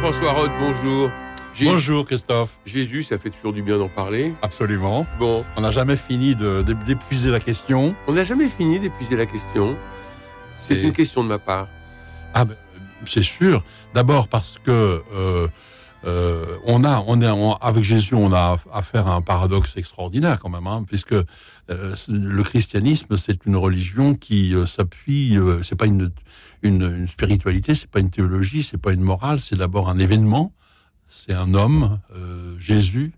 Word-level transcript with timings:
Jean-François 0.00 0.32
Roth, 0.32 0.50
bonjour. 0.58 1.10
Jésus- 1.52 1.70
Bonjour 1.70 2.06
Christophe. 2.06 2.50
Jésus, 2.64 3.02
ça 3.02 3.18
fait 3.18 3.28
toujours 3.28 3.52
du 3.52 3.62
bien 3.62 3.76
d'en 3.76 3.90
parler. 3.90 4.32
Absolument. 4.40 5.06
Bon, 5.18 5.44
On 5.58 5.60
n'a 5.60 5.70
jamais 5.70 5.96
fini 5.96 6.34
d'épuiser 6.34 7.30
la 7.30 7.38
question. 7.38 7.94
on 8.06 8.12
n'a 8.12 8.24
jamais 8.24 8.48
fini 8.48 8.80
d'épuiser 8.80 9.14
la 9.16 9.26
question. 9.26 9.76
C'est 10.58 10.76
Et- 10.76 10.82
une 10.84 10.92
question 10.94 11.22
de 11.22 11.28
ma 11.28 11.38
part. 11.38 11.68
Ah 12.32 12.46
ben, 12.46 12.56
c'est 13.04 13.22
sûr. 13.22 13.62
D'abord 13.92 14.28
parce 14.28 14.56
que 14.64 15.02
euh, 15.12 15.48
euh, 16.06 16.56
on 16.64 16.82
a, 16.84 17.04
on 17.06 17.20
est, 17.20 17.28
on- 17.28 17.56
avec 17.56 17.84
Jésus, 17.84 18.14
on 18.14 18.32
a 18.32 18.56
affaire 18.72 19.06
à 19.06 19.14
un 19.16 19.20
paradoxe 19.20 19.76
extraordinaire 19.76 20.38
quand 20.38 20.48
même, 20.48 20.66
hein, 20.66 20.82
puisque 20.86 21.12
euh, 21.12 21.26
le 22.08 22.42
christianisme, 22.42 23.18
c'est 23.18 23.44
une 23.44 23.56
religion 23.56 24.14
qui 24.14 24.54
s'appuie. 24.66 25.36
c'est 25.62 25.76
pas 25.76 25.84
une, 25.86 26.10
une, 26.62 26.82
une 26.82 27.08
spiritualité, 27.08 27.74
c'est 27.74 27.90
pas 27.90 28.00
une 28.00 28.10
théologie, 28.10 28.62
c'est 28.62 28.78
pas 28.78 28.92
une 28.92 29.00
morale. 29.02 29.38
C'est 29.40 29.56
d'abord 29.56 29.88
un 29.88 29.98
événement. 29.98 30.52
C'est 31.08 31.34
un 31.34 31.54
homme, 31.54 31.98
euh, 32.14 32.54
Jésus, 32.58 33.12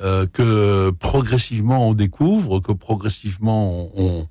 euh, 0.00 0.26
que 0.26 0.90
progressivement 0.90 1.88
on 1.88 1.92
découvre, 1.94 2.60
que 2.60 2.72
progressivement 2.72 3.88
on, 3.94 4.28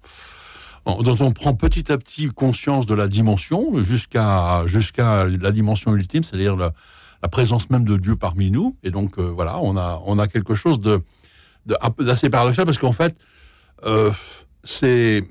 on- 0.86 1.04
dont 1.04 1.18
on 1.20 1.32
prend 1.32 1.54
petit 1.54 1.92
à 1.92 1.98
petit 2.00 2.28
conscience 2.30 2.88
de 2.88 2.96
la 2.96 3.08
dimension 3.08 3.84
jusqu'à 3.84 4.64
jusqu'à 4.66 5.26
la 5.28 5.52
dimension 5.52 5.96
ultime, 5.96 6.24
c'est-à-dire 6.24 6.56
la, 6.56 6.74
présence 7.30 7.70
même 7.70 7.84
de 7.86 7.98
Dieu 7.98 8.16
parmi 8.16 8.50
nous. 8.50 8.76
Et 8.82 8.90
donc 8.90 9.20
euh, 9.20 9.30
voilà, 9.30 9.60
on 9.60 9.78
a 9.78 10.02
on 10.08 10.18
a 10.18 10.28
quelque 10.28 10.56
chose 10.56 10.80
d'assez 12.00 12.30
paradoxal 12.32 12.66
parce 12.66 12.80
qu'en 12.80 12.94
fait 12.94 13.16
c'est 14.64 15.24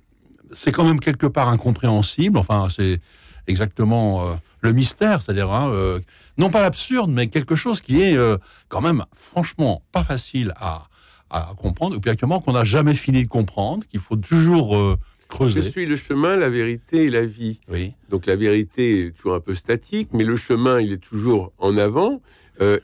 c'est 0.52 0.72
quand 0.72 0.84
même 0.84 1.00
quelque 1.00 1.26
part 1.26 1.48
incompréhensible. 1.48 2.38
Enfin, 2.38 2.68
c'est 2.74 3.00
exactement 3.46 4.26
euh, 4.28 4.34
le 4.60 4.72
mystère, 4.72 5.22
c'est-à-dire 5.22 5.50
hein, 5.50 5.70
euh, 5.72 5.98
non 6.38 6.50
pas 6.50 6.60
l'absurde, 6.60 7.10
mais 7.10 7.26
quelque 7.26 7.56
chose 7.56 7.80
qui 7.80 8.00
est 8.00 8.16
euh, 8.16 8.36
quand 8.68 8.80
même 8.80 9.04
franchement 9.14 9.82
pas 9.92 10.04
facile 10.04 10.52
à, 10.56 10.86
à 11.30 11.52
comprendre, 11.56 11.96
ou 11.96 12.00
bien 12.00 12.12
actuellement 12.12 12.40
qu'on 12.40 12.52
n'a 12.52 12.64
jamais 12.64 12.94
fini 12.94 13.24
de 13.24 13.28
comprendre, 13.28 13.84
qu'il 13.86 14.00
faut 14.00 14.16
toujours 14.16 14.76
euh, 14.76 14.96
Je 15.22 15.26
creuser. 15.36 15.62
suis 15.62 15.86
le 15.86 15.96
chemin, 15.96 16.36
la 16.36 16.48
vérité 16.50 17.04
et 17.04 17.10
la 17.10 17.24
vie. 17.24 17.60
Oui. 17.68 17.92
Donc 18.08 18.26
la 18.26 18.36
vérité 18.36 19.06
est 19.06 19.10
toujours 19.12 19.34
un 19.34 19.40
peu 19.40 19.54
statique, 19.54 20.08
mais 20.12 20.24
le 20.24 20.36
chemin, 20.36 20.80
il 20.80 20.92
est 20.92 20.98
toujours 21.02 21.52
en 21.58 21.76
avant. 21.76 22.20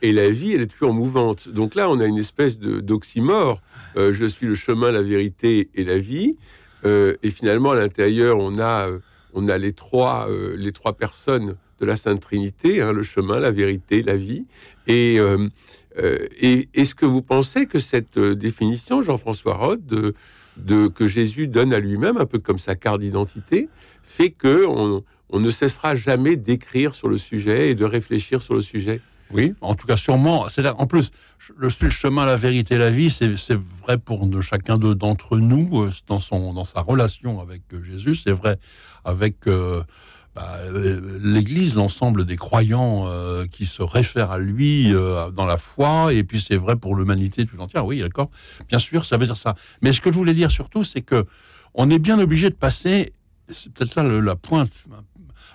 et 0.01 0.11
la 0.11 0.31
vie, 0.31 0.53
elle 0.53 0.61
est 0.63 0.67
toujours 0.71 0.91
mouvante. 0.93 1.49
Donc 1.49 1.75
là, 1.75 1.87
on 1.89 1.99
a 1.99 2.05
une 2.05 2.17
espèce 2.17 2.57
de 2.57 2.79
d'oxymore. 2.79 3.61
Je 3.95 4.25
suis 4.25 4.47
le 4.47 4.55
chemin, 4.55 4.91
la 4.91 5.03
vérité 5.03 5.69
et 5.75 5.83
la 5.83 5.99
vie. 5.99 6.35
Euh, 6.85 7.15
et 7.23 7.29
finalement, 7.29 7.71
à 7.71 7.75
l'intérieur, 7.75 8.37
on 8.39 8.59
a, 8.59 8.87
euh, 8.87 8.99
on 9.33 9.47
a 9.49 9.57
les 9.57 9.73
trois, 9.73 10.27
euh, 10.29 10.55
les 10.57 10.71
trois 10.71 10.93
personnes 10.93 11.55
de 11.79 11.85
la 11.85 11.95
Sainte 11.95 12.21
Trinité, 12.21 12.81
hein, 12.81 12.91
le 12.91 13.03
chemin, 13.03 13.39
la 13.39 13.51
vérité, 13.51 14.01
la 14.01 14.17
vie. 14.17 14.45
Et, 14.87 15.19
et 16.39 16.69
est-ce 16.73 16.95
que 16.95 17.05
vous 17.05 17.21
pensez 17.21 17.65
que 17.65 17.77
cette 17.77 18.17
définition, 18.17 19.01
Jean-François 19.01 19.55
Roth, 19.55 19.85
de, 19.85 20.87
que 20.87 21.07
Jésus 21.07 21.47
donne 21.47 21.73
à 21.73 21.79
lui-même, 21.79 22.17
un 22.17 22.25
peu 22.25 22.39
comme 22.39 22.57
sa 22.57 22.75
carte 22.75 23.01
d'identité, 23.01 23.69
fait 24.01 24.31
que 24.31 24.65
on, 24.65 25.03
on 25.29 25.39
ne 25.39 25.49
cessera 25.51 25.95
jamais 25.95 26.35
d'écrire 26.35 26.95
sur 26.95 27.09
le 27.09 27.17
sujet 27.17 27.69
et 27.69 27.75
de 27.75 27.85
réfléchir 27.85 28.41
sur 28.41 28.55
le 28.55 28.61
sujet? 28.61 29.01
Oui, 29.33 29.53
en 29.61 29.75
tout 29.75 29.87
cas, 29.87 29.97
sûrement. 29.97 30.47
En 30.77 30.87
plus 30.87 31.11
le, 31.57 31.69
le 31.81 31.89
chemin, 31.89 32.25
la 32.25 32.37
vérité, 32.37 32.77
la 32.77 32.89
vie, 32.89 33.09
c'est 33.09 33.29
vrai 33.83 33.97
pour 33.97 34.27
chacun 34.41 34.77
de- 34.77 34.93
d'entre 34.93 35.37
nous 35.37 35.83
euh, 35.83 35.91
dans 36.07 36.19
son 36.19 36.53
dans 36.53 36.65
sa 36.65 36.81
relation 36.81 37.39
avec 37.41 37.61
euh, 37.73 37.83
Jésus. 37.83 38.15
C'est 38.15 38.31
vrai 38.31 38.57
avec 39.05 39.47
euh, 39.47 39.83
bah, 40.35 40.59
l'Église, 41.21 41.75
l'ensemble 41.75 42.23
des 42.25 42.35
croyants 42.37 43.09
qui 43.51 43.65
se 43.65 43.81
réfèrent 43.81 44.31
à 44.31 44.37
lui 44.37 44.91
dans 44.91 45.45
la 45.47 45.57
foi, 45.57 46.13
et 46.13 46.23
puis 46.23 46.39
c'est 46.39 46.57
vrai 46.57 46.75
pour 46.75 46.95
l'humanité 46.95 47.45
tout 47.47 47.59
entière. 47.59 47.85
Oui, 47.85 47.99
d'accord. 48.01 48.29
Bien 48.69 48.77
sûr, 48.79 49.05
ça 49.05 49.17
veut 49.17 49.25
dire 49.25 49.35
ça. 49.37 49.55
Mais 49.81 49.93
ce 49.93 50.01
que 50.01 50.11
je 50.11 50.17
voulais 50.17 50.35
dire 50.35 50.51
surtout, 50.51 50.83
c'est 50.83 51.01
que 51.01 51.25
on 51.73 51.89
est 51.89 51.97
bien 51.99 52.19
obligé 52.19 52.49
de 52.51 52.55
passer. 52.55 53.13
C'est 53.51 53.71
peut-être 53.73 53.95
là 53.95 54.03
la 54.03 54.35
pointe. 54.35 54.71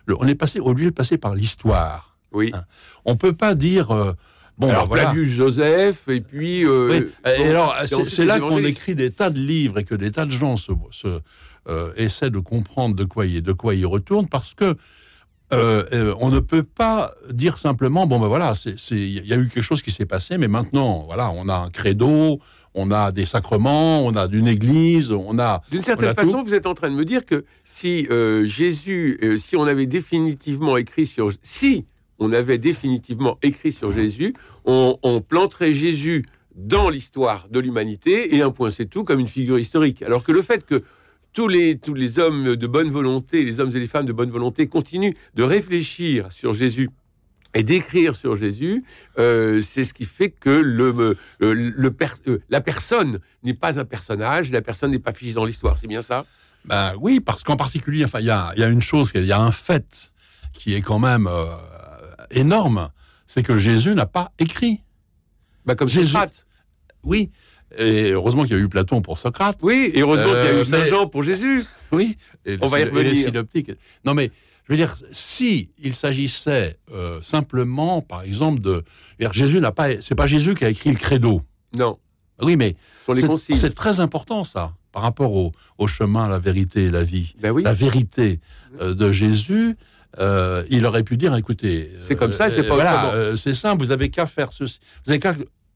on 0.09 0.27
est 0.27 0.35
passé 0.35 0.59
obligé 0.61 0.91
de 0.91 0.95
passer 0.95 1.17
par 1.17 1.35
l'histoire. 1.35 2.12
Oui. 2.33 2.51
Ah, 2.55 2.65
On 3.05 3.17
peut 3.17 3.33
pas 3.35 3.55
dire. 3.55 3.91
euh, 3.91 4.13
bon, 4.59 4.69
alors 4.69 4.83
bah, 4.83 4.89
voilà. 4.89 5.03
Flavius 5.11 5.29
Joseph 5.31 6.09
et 6.09 6.21
puis. 6.21 6.65
euh, 6.65 6.89
Oui, 6.91 7.31
et 7.31 7.39
donc, 7.39 7.47
alors, 7.47 7.75
c'est 7.87 8.25
là 8.25 8.39
qu'on 8.41 8.59
écrit 8.65 8.95
des 8.95 9.11
tas 9.11 9.31
de 9.31 9.39
livres 9.39 9.79
et 9.79 9.85
que 9.85 9.95
des 9.95 10.11
tas 10.11 10.25
de 10.27 10.31
gens 10.31 10.57
se, 10.57 10.73
se, 10.91 11.21
euh, 11.69 11.93
essaient 11.97 12.31
de 12.31 12.39
comprendre 12.39 12.95
de 12.97 13.05
quoi 13.05 13.27
il, 13.27 13.43
de 13.43 13.53
quoi 13.53 13.75
il 13.75 13.87
retourne 13.87 14.29
parce 14.29 14.55
que 14.55 14.75
euh, 15.53 15.85
euh, 15.93 16.15
on 16.19 16.31
ne 16.31 16.41
peut 16.41 16.63
pas 16.63 17.13
dire 17.31 17.59
simplement 17.59 18.07
bon 18.07 18.19
ben 18.19 18.27
voilà 18.29 18.55
c'est 18.55 18.79
c'est- 18.81 18.97
il 18.97 19.27
y 19.27 19.35
a 19.35 19.37
eu 19.37 19.49
quelque 19.49 19.63
chose 19.63 19.83
qui 19.83 19.91
s'est 19.91 20.07
passé 20.07 20.39
mais 20.39 20.49
maintenant 20.49 21.03
voilà 21.05 21.31
on 21.31 21.47
a 21.49 21.55
un 21.55 21.69
credo 21.69 22.41
on 22.73 22.91
a 22.91 23.13
des 23.13 23.27
sacrements 23.27 24.03
on 24.07 24.17
a 24.17 24.27
une 24.33 24.47
église 24.49 25.11
on 25.13 25.39
a 25.39 25.61
D'une 25.71 25.83
certaine 25.83 26.09
a 26.09 26.15
façon, 26.15 26.43
vous 26.43 26.55
êtes 26.55 26.65
en 26.67 26.73
train 26.73 26.89
de 26.91 26.95
me 26.97 27.05
dire 27.05 27.27
que 27.27 27.45
si 27.65 28.07
euh, 28.11 28.47
Jésus, 28.47 29.21
si 29.37 29.55
on 29.57 29.65
avait 29.65 29.85
définitivement 29.87 30.79
écrit 30.79 31.05
sur, 31.05 31.31
si 31.43 31.85
on 32.23 32.33
avait 32.33 32.59
définitivement 32.59 33.39
écrit 33.43 33.73
sur 33.73 33.93
Jésus, 33.93 34.35
on, 34.65 35.21
planterait 35.27 35.75
Jésus 35.75 36.25
dans 36.55 36.89
l'histoire 36.89 37.49
de 37.51 37.59
l'humanité 37.59 38.37
et 38.37 38.43
un 38.43 38.51
point 38.51 38.71
c'est 38.71 38.87
tout 38.87 39.05
comme 39.05 39.19
une 39.19 39.29
figure 39.29 39.59
historique. 39.59 40.03
Alors 40.03 40.23
que 40.23 40.33
le 40.33 40.43
fait 40.43 40.65
que 40.65 40.83
tous 41.33 41.49
les, 41.49 41.79
tous 41.79 41.95
les 41.95 42.19
hommes 42.19 42.57
de 42.57 42.67
bonne 42.67 42.91
volonté, 42.91 43.43
les 43.43 43.59
hommes 43.59 43.71
et 43.75 43.81
les 43.81 43.87
femmes 43.87 44.07
de 44.07 44.13
bonne 44.13 44.31
volonté 44.31 44.69
continuent 44.69 45.15
de 45.35 45.43
réfléchir 45.43 46.31
sur 46.31 46.53
Jésus 46.53 46.91
et 47.55 47.63
d'écrire 47.63 48.15
sur 48.15 48.37
Jésus, 48.37 48.85
euh, 49.19 49.61
c'est 49.61 49.85
ce 49.85 49.93
qui 49.93 50.05
fait 50.05 50.31
que 50.31 50.51
le, 50.51 51.17
euh, 51.43 51.65
euh, 52.27 52.39
la 52.49 52.61
personne 52.61 53.19
n'est 53.43 53.55
pas 53.55 53.79
un 53.81 53.85
personnage, 53.85 54.51
la 54.51 54.63
personne 54.63 54.91
n'est 54.91 54.99
pas 54.99 55.13
figée 55.13 55.35
dans 55.35 55.45
l'histoire. 55.45 55.77
C'est 55.77 55.87
bien 55.87 56.03
ça? 56.03 56.25
Ben 56.65 56.95
oui, 57.01 57.21
parce 57.21 57.43
qu'en 57.43 57.57
particulier, 57.57 58.07
il 58.21 58.25
y 58.25 58.31
a, 58.31 58.53
y 58.57 58.63
a 58.63 58.69
une 58.69 58.83
chose, 58.83 59.11
il 59.15 59.27
y 59.27 59.33
a 59.33 59.41
un 59.41 59.51
fait 59.51 60.13
qui 60.53 60.75
est 60.75 60.81
quand 60.81 60.99
même 60.99 61.29
énorme, 62.33 62.91
c'est 63.27 63.43
que 63.43 63.59
Jésus 63.59 63.95
n'a 63.95 64.07
pas 64.07 64.33
écrit. 64.39 64.81
bah, 65.65 65.75
Comme 65.75 65.89
Jésus- 65.89 66.09
Socrate. 66.09 66.47
Oui, 67.05 67.31
et 67.79 68.11
heureusement 68.11 68.43
qu'il 68.45 68.53
y 68.53 68.57
a 68.57 68.63
eu 68.63 68.69
Platon 68.69 69.01
pour 69.03 69.19
Socrate. 69.19 69.59
Oui, 69.63 69.91
et 69.95 70.01
heureusement 70.03 70.27
qu'il 70.33 70.35
y 70.35 70.47
a 70.49 70.53
Euh, 70.55 70.63
eu 70.63 70.65
Saint 70.65 70.79
mais- 70.81 70.89
Jean 70.89 71.07
pour 71.09 71.23
Jésus. 71.23 71.65
Oui, 71.93 72.17
et 72.45 72.57
On 72.61 72.67
va 72.67 72.81
y 72.81 72.85
revenir. 72.85 73.17
synoptiques. 73.17 73.73
Non, 74.05 74.15
mais 74.15 74.31
je 74.67 74.73
veux 74.73 74.77
dire, 74.77 74.97
si 75.13 75.71
il 75.79 75.95
s'agissait 75.95 76.79
euh, 76.93 77.21
simplement, 77.23 78.01
par 78.03 78.23
exemple, 78.23 78.61
de 78.61 78.85
Jésus 79.33 79.61
n'a 79.61 79.73
pas, 79.73 80.01
c'est 80.03 80.15
pas 80.15 80.27
Jésus 80.27 80.55
qui 80.55 80.65
a 80.65 80.69
écrit 80.69 80.91
le 80.91 80.97
credo. 80.99 81.43
Non, 81.77 81.99
Oui, 82.41 82.57
mais 82.57 82.77
c'est- 83.05 83.75
très 83.75 84.01
important 84.01 84.45
ça, 84.45 84.75
par 84.91 85.03
rapport 85.03 85.33
au, 85.33 85.53
au 85.79 85.87
chemin, 85.87 86.29
la 86.29 86.39
vérité 86.39 86.85
et 86.85 86.91
la 86.91 87.03
vie. 87.05 87.35
Ben 87.41 87.51
oui. 87.53 87.63
La 87.63 87.73
vérité 87.75 88.41
euh, 88.81 88.95
de 88.95 89.11
Jésus. 89.13 89.77
Euh, 90.19 90.63
il 90.69 90.85
aurait 90.87 91.03
pu 91.05 91.17
dire, 91.17 91.35
écoutez, 91.37 91.91
C'est 92.01 92.17
comme 92.17 92.33
ça, 92.33 92.51
c'est 92.51 92.65
pas 92.65 92.75
voilà, 92.75 93.13
euh, 93.15 93.37
c'est 93.37 93.55
simple. 93.55 93.83
Vous 93.85 93.91
avez 93.93 94.11
qu'à 94.11 94.27
faire 94.27 94.53
ceci, 94.53 94.79
vous 95.05 95.11
avez 95.13 95.21
qu'à 95.21 95.35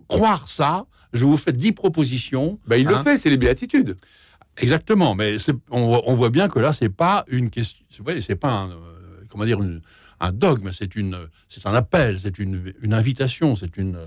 croire 0.08 0.48
ça. 0.48 0.86
Je 1.12 1.24
vous 1.24 1.36
fais 1.36 1.52
dix 1.52 1.72
propositions. 1.72 2.58
Ben, 2.66 2.76
il 2.76 2.86
le 2.86 2.94
hein. 2.96 3.02
fait, 3.02 3.16
c'est 3.16 3.30
les 3.30 3.36
béatitudes. 3.38 3.96
Exactement, 4.58 5.14
mais 5.14 5.36
on, 5.70 5.86
voit- 5.86 6.02
on 6.06 6.14
voit 6.14 6.30
bien 6.30 6.48
que 6.48 6.58
là, 6.58 6.72
c'est 6.72 6.88
pas 6.88 7.24
une 7.28 7.50
question, 7.50 7.84
ouais, 8.06 8.20
c'est 8.22 8.36
pas 8.36 8.50
un, 8.52 8.70
euh, 8.70 8.74
comment 9.30 9.44
dire, 9.44 9.62
une- 9.62 9.80
un 10.20 10.32
dogme, 10.32 10.70
c'est 10.72 10.96
une, 10.96 11.16
c'est 11.48 11.66
un 11.66 11.74
appel, 11.74 12.18
c'est 12.22 12.38
une, 12.38 12.72
une 12.80 12.94
invitation, 12.94 13.54
c'est 13.54 13.76
une. 13.76 13.98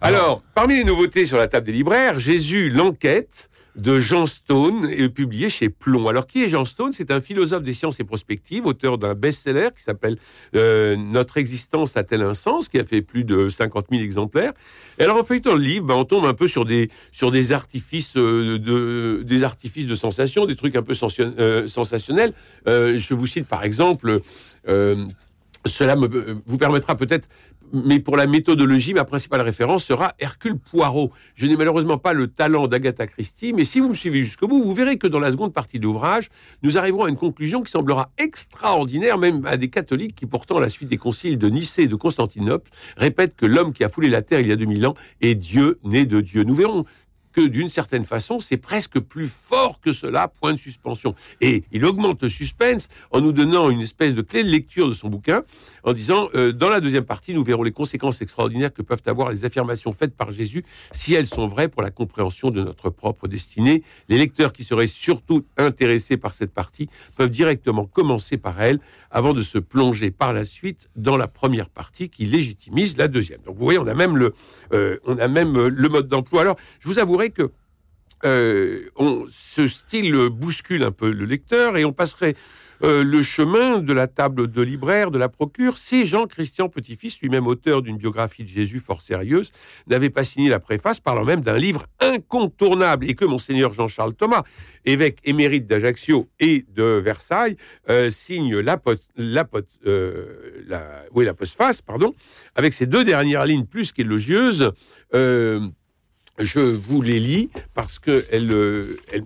Alors, 0.00 0.42
parmi 0.54 0.76
les 0.76 0.84
nouveautés 0.84 1.26
sur 1.26 1.36
la 1.36 1.48
table 1.48 1.66
des 1.66 1.72
libraires, 1.72 2.18
Jésus, 2.18 2.70
l'enquête 2.70 3.50
de 3.76 4.00
Jean 4.00 4.26
Stone, 4.26 4.88
est 4.90 5.08
publié 5.08 5.48
chez 5.48 5.68
Plomb. 5.68 6.08
Alors, 6.08 6.26
qui 6.26 6.42
est 6.42 6.48
Jean 6.48 6.64
Stone? 6.64 6.92
C'est 6.92 7.10
un 7.10 7.20
philosophe 7.20 7.62
des 7.62 7.72
sciences 7.72 8.00
et 8.00 8.04
prospectives, 8.04 8.66
auteur 8.66 8.98
d'un 8.98 9.14
best-seller 9.14 9.68
qui 9.76 9.82
s'appelle 9.82 10.18
euh, 10.54 10.96
Notre 10.96 11.38
existence 11.38 11.96
a-t-elle 11.96 12.22
un 12.22 12.34
sens? 12.34 12.68
Qui 12.68 12.78
a 12.78 12.84
fait 12.84 13.02
plus 13.02 13.24
de 13.24 13.48
50 13.48 13.86
000 13.90 14.02
exemplaires. 14.02 14.52
Et 14.98 15.04
alors, 15.04 15.16
en 15.16 15.24
feuilletant 15.24 15.54
le 15.54 15.62
livre, 15.62 15.86
ben, 15.86 15.94
on 15.94 16.04
tombe 16.04 16.24
un 16.24 16.34
peu 16.34 16.48
sur 16.48 16.64
des, 16.64 16.90
sur 17.12 17.30
des 17.30 17.52
artifices 17.52 18.16
euh, 18.16 18.58
de, 18.58 19.22
des 19.22 19.40
de 19.40 19.94
sensation, 19.94 20.46
des 20.46 20.56
trucs 20.56 20.76
un 20.76 20.82
peu 20.82 20.94
euh, 21.20 21.66
sensationnels. 21.66 22.34
Je 22.66 23.14
vous 23.14 23.26
cite 23.26 23.46
par 23.46 23.64
exemple. 23.64 24.20
cela 24.66 25.94
vous 25.94 26.58
permettra 26.58 26.96
peut-être, 26.96 27.28
mais 27.72 28.00
pour 28.00 28.16
la 28.16 28.26
méthodologie, 28.26 28.94
ma 28.94 29.04
principale 29.04 29.42
référence 29.42 29.84
sera 29.84 30.14
Hercule 30.18 30.58
Poirot. 30.58 31.10
Je 31.34 31.46
n'ai 31.46 31.56
malheureusement 31.56 31.98
pas 31.98 32.12
le 32.12 32.28
talent 32.28 32.66
d'Agatha 32.66 33.06
Christie, 33.06 33.52
mais 33.52 33.64
si 33.64 33.80
vous 33.80 33.88
me 33.88 33.94
suivez 33.94 34.22
jusqu'au 34.22 34.48
bout, 34.48 34.62
vous 34.62 34.72
verrez 34.72 34.96
que 34.96 35.06
dans 35.06 35.18
la 35.18 35.30
seconde 35.30 35.52
partie 35.52 35.78
de 35.78 35.84
l'ouvrage, 35.84 36.30
nous 36.62 36.78
arriverons 36.78 37.04
à 37.04 37.08
une 37.08 37.16
conclusion 37.16 37.62
qui 37.62 37.70
semblera 37.70 38.10
extraordinaire, 38.18 39.18
même 39.18 39.44
à 39.46 39.56
des 39.56 39.68
catholiques 39.68 40.14
qui, 40.14 40.26
pourtant, 40.26 40.56
à 40.56 40.60
la 40.60 40.68
suite 40.68 40.88
des 40.88 40.96
conciles 40.96 41.38
de 41.38 41.48
Nicée 41.48 41.82
et 41.82 41.88
de 41.88 41.96
Constantinople, 41.96 42.70
répètent 42.96 43.36
que 43.36 43.46
l'homme 43.46 43.72
qui 43.72 43.84
a 43.84 43.88
foulé 43.88 44.08
la 44.08 44.22
terre 44.22 44.40
il 44.40 44.48
y 44.48 44.52
a 44.52 44.56
2000 44.56 44.86
ans 44.86 44.94
est 45.20 45.34
Dieu 45.34 45.78
né 45.84 46.04
de 46.04 46.20
Dieu. 46.20 46.44
Nous 46.44 46.54
verrons 46.54 46.84
que 47.32 47.40
d'une 47.40 47.68
certaine 47.68 48.04
façon, 48.04 48.40
c'est 48.40 48.56
presque 48.56 48.98
plus 48.98 49.28
fort 49.28 49.80
que 49.80 49.92
cela, 49.92 50.28
point 50.28 50.52
de 50.52 50.58
suspension. 50.58 51.14
Et 51.40 51.64
il 51.72 51.84
augmente 51.84 52.22
le 52.22 52.28
suspense 52.28 52.88
en 53.10 53.20
nous 53.20 53.32
donnant 53.32 53.70
une 53.70 53.80
espèce 53.80 54.14
de 54.14 54.22
clé 54.22 54.42
de 54.42 54.48
lecture 54.48 54.88
de 54.88 54.92
son 54.92 55.08
bouquin, 55.08 55.42
en 55.84 55.92
disant, 55.92 56.28
euh, 56.34 56.52
dans 56.52 56.68
la 56.68 56.80
deuxième 56.80 57.04
partie, 57.04 57.32
nous 57.34 57.44
verrons 57.44 57.62
les 57.62 57.72
conséquences 57.72 58.20
extraordinaires 58.22 58.72
que 58.72 58.82
peuvent 58.82 59.02
avoir 59.06 59.30
les 59.30 59.44
affirmations 59.44 59.92
faites 59.92 60.14
par 60.14 60.30
Jésus, 60.30 60.64
si 60.92 61.14
elles 61.14 61.26
sont 61.26 61.46
vraies 61.46 61.68
pour 61.68 61.82
la 61.82 61.90
compréhension 61.90 62.50
de 62.50 62.62
notre 62.62 62.90
propre 62.90 63.28
destinée. 63.28 63.82
Les 64.08 64.18
lecteurs 64.18 64.52
qui 64.52 64.64
seraient 64.64 64.86
surtout 64.86 65.44
intéressés 65.56 66.16
par 66.16 66.34
cette 66.34 66.52
partie 66.52 66.88
peuvent 67.16 67.30
directement 67.30 67.86
commencer 67.86 68.36
par 68.36 68.60
elle, 68.60 68.80
avant 69.10 69.34
de 69.34 69.42
se 69.42 69.58
plonger 69.58 70.10
par 70.10 70.32
la 70.32 70.44
suite 70.44 70.88
dans 70.96 71.16
la 71.16 71.28
première 71.28 71.68
partie 71.68 72.08
qui 72.08 72.26
légitimise 72.26 72.96
la 72.96 73.08
deuxième. 73.08 73.40
Donc 73.42 73.56
vous 73.56 73.64
voyez, 73.64 73.78
on 73.78 73.86
a 73.86 73.94
même 73.94 74.16
le, 74.16 74.34
euh, 74.72 74.98
on 75.04 75.18
a 75.18 75.28
même 75.28 75.56
euh, 75.56 75.68
le 75.68 75.88
mode 75.88 76.08
d'emploi. 76.08 76.42
Alors, 76.42 76.56
je 76.78 76.88
vous 76.88 76.98
avouerai 76.98 77.30
que 77.30 77.50
euh, 78.24 78.82
ce 79.30 79.66
style 79.66 80.28
bouscule 80.28 80.82
un 80.82 80.92
peu 80.92 81.10
le 81.10 81.24
lecteur 81.24 81.76
et 81.76 81.84
on 81.84 81.92
passerait 81.92 82.36
euh, 82.82 83.04
le 83.04 83.22
chemin 83.22 83.78
de 83.78 83.92
la 83.92 84.06
table 84.06 84.50
de 84.50 84.62
libraire 84.62 85.10
de 85.10 85.18
la 85.18 85.28
procure 85.28 85.76
si 85.76 86.04
Jean-Christian 86.04 86.68
Petit-Fils, 86.68 87.20
lui-même 87.20 87.46
auteur 87.46 87.82
d'une 87.82 87.96
biographie 87.96 88.42
de 88.42 88.48
Jésus 88.48 88.80
fort 88.80 89.00
sérieuse, 89.02 89.50
n'avait 89.86 90.10
pas 90.10 90.24
signé 90.24 90.48
la 90.48 90.60
préface 90.60 91.00
parlant 91.00 91.24
même 91.24 91.40
d'un 91.40 91.58
livre 91.58 91.86
incontournable 92.00 93.08
et 93.08 93.14
que 93.14 93.24
monseigneur 93.24 93.74
Jean-Charles 93.74 94.14
Thomas, 94.14 94.44
évêque 94.84 95.18
émérite 95.24 95.66
d'Ajaccio 95.66 96.28
et 96.38 96.64
de 96.74 97.00
Versailles, 97.04 97.56
euh, 97.88 98.08
signe 98.08 98.54
euh, 98.54 98.62
la 100.66 101.34
postface, 101.34 101.82
pardon, 101.82 102.14
avec 102.54 102.72
ces 102.72 102.86
deux 102.86 103.04
dernières 103.04 103.44
lignes 103.46 103.66
plus 103.66 103.92
qu'élogieuses. 103.92 104.72
Je 106.40 106.60
vous 106.60 107.02
les 107.02 107.20
lis 107.20 107.50
parce 107.74 107.98
que 107.98 108.24
elle, 108.30 108.50
euh, 108.52 108.96
elle, 109.12 109.24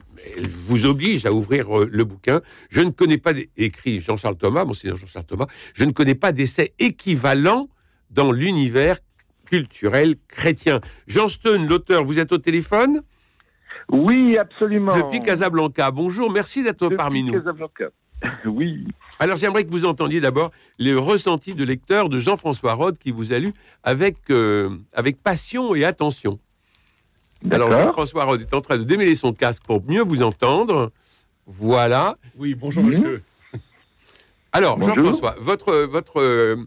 vous 0.49 0.87
oblige 0.87 1.27
à 1.27 1.33
ouvrir 1.33 1.79
euh, 1.79 1.89
le 1.91 2.05
bouquin. 2.05 2.41
Je 2.71 2.81
ne 2.81 2.91
connais 2.91 3.19
pas, 3.19 3.33
écrit 3.57 4.01
Jean-Charles 4.01 4.37
Thomas, 4.37 4.65
monseigneur 4.65 4.97
Jean-Charles 4.97 5.27
Thomas, 5.27 5.47
je 5.75 5.85
ne 5.85 5.93
connais 5.93 6.15
pas 6.15 6.33
d'essai 6.33 6.75
équivalent 6.79 7.69
dans 8.11 8.33
l'univers 8.33 8.99
culturel 9.47 10.17
chrétien. 10.29 10.81
Jean 11.07 11.29
Stone, 11.29 11.67
l'auteur, 11.67 12.05
vous 12.05 12.19
êtes 12.19 12.33
au 12.33 12.39
téléphone? 12.39 13.03
Oui, 13.91 14.37
absolument. 14.39 14.97
Depuis 14.97 15.21
Casablanca. 15.21 15.91
Bonjour, 15.91 16.31
merci 16.31 16.63
d'être 16.63 16.89
parmi 16.89 17.23
nous. 17.23 17.33
Casablanca. 17.33 17.91
Oui. 18.47 18.87
Alors 19.19 19.37
j'aimerais 19.37 19.65
que 19.65 19.71
vous 19.71 19.85
entendiez 19.85 20.21
d'abord 20.21 20.51
les 20.79 20.95
ressentis 20.95 21.55
de 21.55 21.65
lecteur 21.65 22.09
de 22.09 22.19
Jean-François 22.19 22.73
Rode 22.73 22.99
qui 22.99 23.11
vous 23.11 23.33
a 23.35 23.39
lu 23.39 23.53
avec, 23.83 24.17
euh, 24.31 24.71
avec 24.93 25.23
passion 25.23 25.75
et 25.75 25.85
attention. 25.85 26.39
Alors 27.51 27.71
Jean-François 27.71 28.25
Rode 28.25 28.41
est 28.41 28.55
en 28.55 28.61
train 28.61 28.79
de 28.79 28.85
démêler 28.85 29.15
son 29.15 29.33
casque 29.33 29.63
pour 29.65 29.83
mieux 29.85 30.03
vous 30.03 30.23
entendre. 30.23 30.93
Voilà. 31.47 32.17
Oui, 32.37 32.55
bonjour 32.55 32.83
monsieur. 32.83 33.23
Alors 34.53 34.81
Jean-François, 34.81 35.35
votre, 35.41 35.75
votre, 35.85 36.21
euh, 36.21 36.67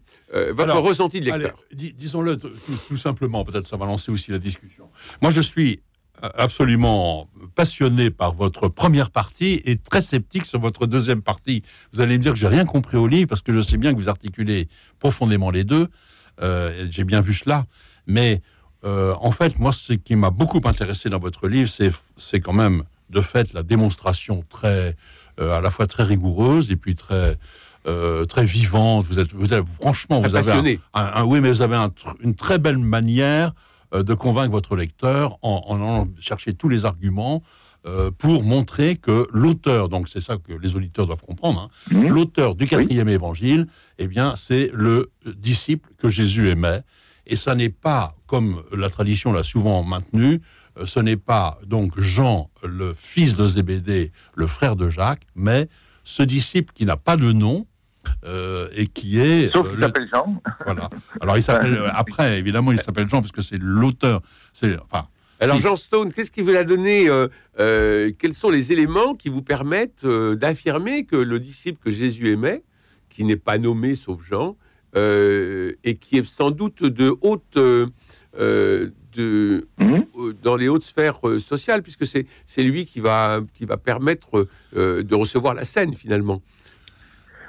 votre 0.54 0.78
ressenti 0.78 1.20
de 1.20 1.26
lecteur. 1.26 1.58
Disons-le 1.72 2.38
tout, 2.38 2.98
simplement, 2.98 3.46
peut-être 3.46 3.68
ça 3.68 3.78
va 3.78 3.86
lancer 3.86 4.12
aussi 4.12 4.32
la 4.32 4.40
discussion. 4.40 4.90
Moi 5.22 5.32
je 5.32 5.42
suis 5.42 5.80
euh, 6.24 6.30
absolument 6.36 7.30
passionné 7.56 8.12
par 8.12 8.36
votre 8.36 8.68
première 8.68 9.10
partie 9.10 9.62
et 9.66 9.78
très 9.78 10.02
sceptique 10.02 10.46
sur 10.46 10.60
votre 10.60 10.86
deuxième 10.86 11.22
partie. 11.22 11.64
Vous 11.94 12.02
allez 12.02 12.18
me 12.18 12.24
dire 12.24 12.34
que 12.34 12.40
j'ai 12.40 12.48
rien 12.48 12.66
compris 12.66 12.98
au 12.98 13.08
livre 13.08 13.30
parce 13.30 13.42
que 13.42 13.54
je 13.54 13.62
sais 13.62 13.78
bien 13.78 13.94
que 13.94 13.98
vous 13.98 14.10
articulez 14.10 14.68
profondément 15.00 15.50
les 15.50 15.64
deux. 15.64 15.88
Euh, 16.42 16.88
j'ai 16.90 17.04
bien 17.04 17.22
vu 17.22 17.34
cela, 17.34 17.66
mais 18.06 18.42
euh, 18.86 19.16
en 19.20 19.32
fait, 19.32 19.60
moi, 19.60 19.72
ce 19.72 19.94
qui 19.94 20.16
m'a 20.16 20.30
beaucoup 20.30 20.62
intéressé 20.66 21.10
dans 21.10 21.20
votre 21.20 21.48
livre, 21.48 21.70
c'est 22.18 22.40
quand 22.40 22.54
même, 22.54 22.84
de 23.10 23.22
fait, 23.22 23.54
la 23.54 23.64
démonstration 23.64 24.44
très, 24.50 24.96
euh, 25.40 25.58
à 25.58 25.62
la 25.62 25.72
fois 25.72 25.88
très 25.88 26.04
rigoureuse 26.04 26.70
et 26.72 26.76
puis 26.76 26.96
très, 26.96 27.38
euh, 27.88 28.26
très 28.26 28.46
vivante. 28.46 29.06
Vous 29.08 29.20
êtes, 29.20 29.34
vous 29.34 29.54
êtes 29.54 29.66
franchement, 29.80 30.22
vous 30.22 30.36
avez 30.36 30.80
un, 30.94 31.24
oui, 31.26 31.42
mais 31.42 31.50
vous 31.50 31.62
avez 31.62 31.78
une 32.22 32.36
très 32.36 32.60
belle 32.60 32.78
manière 32.78 33.54
de 33.94 34.14
convaincre 34.14 34.52
votre 34.52 34.76
lecteur 34.76 35.38
en, 35.42 35.64
en 35.70 36.08
cherchant 36.20 36.52
tous 36.58 36.70
les 36.70 36.86
arguments 36.86 37.42
pour 38.18 38.44
montrer 38.44 38.98
que 38.98 39.30
l'auteur, 39.32 39.88
donc 39.88 40.10
c'est 40.10 40.20
ça 40.20 40.36
que 40.36 40.52
les 40.52 40.76
auditeurs 40.76 41.08
doivent 41.08 41.22
comprendre, 41.22 41.70
hein, 41.72 41.96
mmh. 41.96 42.08
l'auteur 42.10 42.54
du 42.54 42.68
quatrième 42.68 43.08
évangile, 43.08 43.68
eh 43.98 44.08
bien, 44.08 44.36
c'est 44.36 44.70
le 44.74 45.10
disciple 45.26 45.90
que 45.98 46.10
Jésus 46.10 46.50
aimait 46.50 46.84
et 47.28 47.36
ça 47.36 47.56
n'est 47.56 47.70
pas, 47.70 48.16
comme 48.26 48.64
la 48.76 48.90
tradition 48.90 49.32
l'a 49.32 49.44
souvent 49.44 49.84
maintenu, 49.84 50.42
euh, 50.78 50.86
ce 50.86 51.00
n'est 51.00 51.18
pas 51.18 51.60
donc 51.66 52.00
Jean, 52.00 52.50
le 52.64 52.94
fils 52.94 53.36
de 53.36 53.46
Zébédée, 53.46 54.12
le 54.36 54.48
frère 54.48 54.76
de 54.76 54.90
Jacques, 54.90 55.28
mais 55.36 55.68
ce 56.04 56.24
disciple 56.24 56.74
qui 56.74 56.86
n'a 56.86 56.98
pas 56.98 57.18
de 57.18 57.32
nom, 57.32 57.68
euh, 58.24 58.70
et 58.74 58.88
qui 58.88 59.20
est. 59.20 59.52
Sauf 59.52 59.70
qu'il 59.70 59.82
s'appelle 59.82 60.08
Jean. 60.10 60.42
Voilà. 60.64 60.90
Alors 61.20 61.38
il 61.38 61.44
s'appelle. 61.44 61.92
après, 61.94 62.40
évidemment, 62.40 62.72
il 62.72 62.80
s'appelle 62.80 63.10
Jean 63.10 63.20
parce 63.20 63.34
que 63.34 63.42
c'est 63.42 63.60
l'auteur. 63.60 64.22
C'est 64.54 64.78
enfin. 64.80 65.08
Alors 65.42 65.60
Jean 65.60 65.76
Stone, 65.76 66.14
qu'est-ce 66.14 66.32
qui 66.32 66.42
vous 66.42 66.56
a 66.56 66.64
donné 66.64 67.10
euh, 67.10 68.12
Quels 68.18 68.34
sont 68.34 68.50
les 68.50 68.72
éléments 68.72 69.14
qui 69.14 69.28
vous 69.28 69.42
permettent 69.42 70.06
d'affirmer 70.06 71.04
que 71.04 71.18
le 71.18 71.38
disciple 71.38 71.80
que 71.84 71.92
Jésus 71.92 72.32
aimait, 72.32 72.64
qui 73.10 73.26
n'est 73.26 73.36
pas 73.36 73.58
nommé 73.58 73.94
sauf 73.94 74.24
Jean, 74.24 74.52
euh, 74.52 74.54
et 75.84 75.96
qui 75.96 76.18
est 76.18 76.26
sans 76.26 76.52
doute 76.52 76.84
de 76.84 77.16
haute, 77.22 77.58
euh, 77.58 77.88
euh, 78.40 78.90
de, 79.14 79.68
mhm. 79.80 80.06
dans 80.44 80.56
les 80.56 80.68
hautes 80.68 80.84
sphères 80.84 81.20
sociales, 81.40 81.82
puisque 81.82 82.06
c'est 82.06 82.64
lui 82.64 82.86
qui 82.86 83.00
va, 83.00 83.42
qui 83.54 83.66
va 83.66 83.78
permettre 83.78 84.48
de 84.74 85.16
recevoir 85.16 85.54
la 85.54 85.64
scène 85.64 85.94
finalement. 85.94 86.42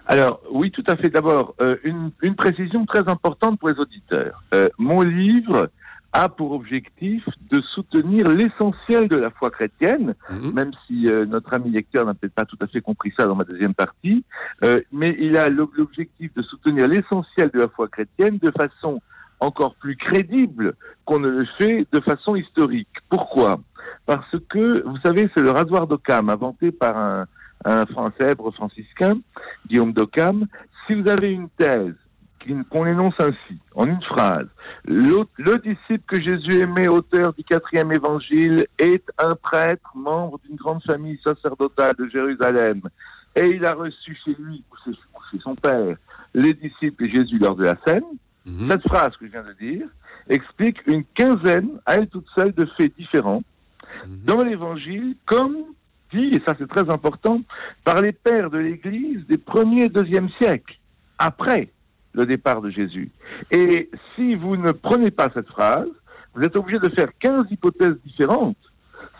Alors 0.06 0.40
oui, 0.50 0.70
tout 0.70 0.84
à 0.87 0.96
fait. 0.96 1.11
D'abord, 1.11 1.54
une, 1.84 2.11
une, 2.23 2.34
précision 2.34 2.87
très 2.87 3.06
importante 3.08 3.58
pour 3.58 3.68
les 3.68 3.78
auditeurs. 3.78 4.42
mon 4.78 5.02
livre 5.02 5.70
a 6.18 6.28
pour 6.28 6.50
objectif 6.50 7.22
de 7.48 7.60
soutenir 7.60 8.28
l'essentiel 8.28 9.06
de 9.06 9.14
la 9.14 9.30
foi 9.30 9.50
chrétienne, 9.52 10.16
mhm. 10.28 10.52
même 10.52 10.72
si 10.84 11.08
euh, 11.08 11.25
notre 11.26 11.54
ami 11.54 11.70
lecteur 11.70 12.04
n'a 12.04 12.14
peut-être 12.14 12.34
pas 12.34 12.44
tout 12.44 12.56
à 12.60 12.66
fait 12.66 12.80
compris 12.80 13.12
ça 13.16 13.26
dans 13.28 13.37
ma 13.37 13.44
deuxième 13.44 13.72
partie, 13.72 14.25
euh, 14.64 14.80
mais 14.90 15.16
il 15.20 15.37
a 15.37 15.48
l'objectif 15.48 16.34
de 16.34 16.42
soutenir 16.42 16.88
l'essentiel 16.88 17.50
de 17.54 17.60
la 17.60 17.68
foi 17.68 17.87
chrétienne 17.87 18.38
de 18.42 18.50
façon 18.50 19.00
encore 19.38 19.76
plus 19.76 19.94
crédible 19.94 20.75
qu'on 21.04 21.20
ne 21.20 21.28
le 21.28 21.46
fait 21.56 21.87
de 21.92 22.00
façon 22.00 22.34
historique. 22.34 22.88
Pourquoi? 23.08 23.60
Parce 24.04 24.34
que, 24.48 24.82
vous 24.84 24.98
savez, 25.04 25.30
c'est 25.32 25.42
le 25.42 25.52
rasoir 25.52 25.87
d'Occam, 25.87 26.28
inventé 26.30 26.72
par 26.72 26.96
un, 26.96 27.26
un 27.64 28.12
célèbre 28.18 28.50
franciscain, 28.50 29.20
Guillaume 29.68 29.92
d'Occam. 29.92 30.46
Si 30.87 30.94
vous 30.94 31.08
avez 31.08 31.30
une 31.30 31.48
thèse 31.50 31.94
qu'on 32.71 32.87
énonce 32.87 33.14
ainsi, 33.19 33.59
en 33.75 33.87
une 33.87 34.02
phrase. 34.02 34.47
Le, 34.85 35.25
disciple 35.59 36.05
que 36.07 36.21
Jésus 36.21 36.61
aimait, 36.61 36.88
auteur 36.88 37.33
du 37.35 37.45
quatrième 37.45 37.93
évangile, 37.93 38.67
est 38.78 39.05
un 39.19 39.35
prêtre, 39.35 39.90
membre 39.95 40.40
d'une 40.45 40.57
grande 40.57 40.83
famille 40.83 41.19
sacerdotale 41.25 41.95
de 41.99 42.09
Jérusalem. 42.09 42.83
Et 43.37 43.49
il 43.49 43.64
a 43.64 43.75
reçu 43.75 44.17
chez 44.25 44.37
lui, 44.38 44.64
ou 44.71 44.93
chez 45.31 45.38
son 45.40 45.55
père, 45.55 45.97
les 46.35 46.55
disciples 46.55 47.05
et 47.05 47.11
Jésus 47.11 47.38
lors 47.38 47.57
de 47.57 47.64
la 47.64 47.76
scène. 47.87 48.05
Mhm. 48.47 48.71
Cette 48.71 48.88
phrase 48.88 49.17
que 49.17 49.26
je 49.26 49.33
viens 49.33 49.45
de 49.45 49.52
dire 49.52 49.87
explique 50.28 50.78
une 50.87 51.05
quinzaine, 51.14 51.71
à 51.87 51.97
elle 51.97 52.09
toute 52.09 52.26
seule, 52.35 52.52
de 52.52 52.67
faits 52.76 52.95
différents 52.97 53.43
mhm. 54.07 54.21
dans 54.25 54.43
l'évangile, 54.43 55.17
comme 55.26 55.57
dit, 56.12 56.28
et 56.33 56.43
ça 56.47 56.55
c'est 56.59 56.69
très 56.69 56.88
important, 56.90 57.43
par 57.85 58.00
les 58.00 58.12
pères 58.12 58.50
de 58.50 58.59
l'Église 58.59 59.26
des 59.26 59.38
premiers 59.38 59.85
et 59.85 59.88
deuxième 59.88 60.28
siècles, 60.40 60.78
après 61.19 61.71
le 62.18 62.26
départ 62.26 62.60
de 62.60 62.70
Jésus. 62.70 63.10
Et 63.50 63.90
si 64.14 64.34
vous 64.34 64.56
ne 64.56 64.72
prenez 64.72 65.10
pas 65.10 65.28
cette 65.32 65.48
phrase, 65.48 65.88
vous 66.34 66.42
êtes 66.42 66.56
obligé 66.56 66.78
de 66.78 66.88
faire 66.90 67.10
15 67.20 67.46
hypothèses 67.50 67.96
différentes, 68.04 68.56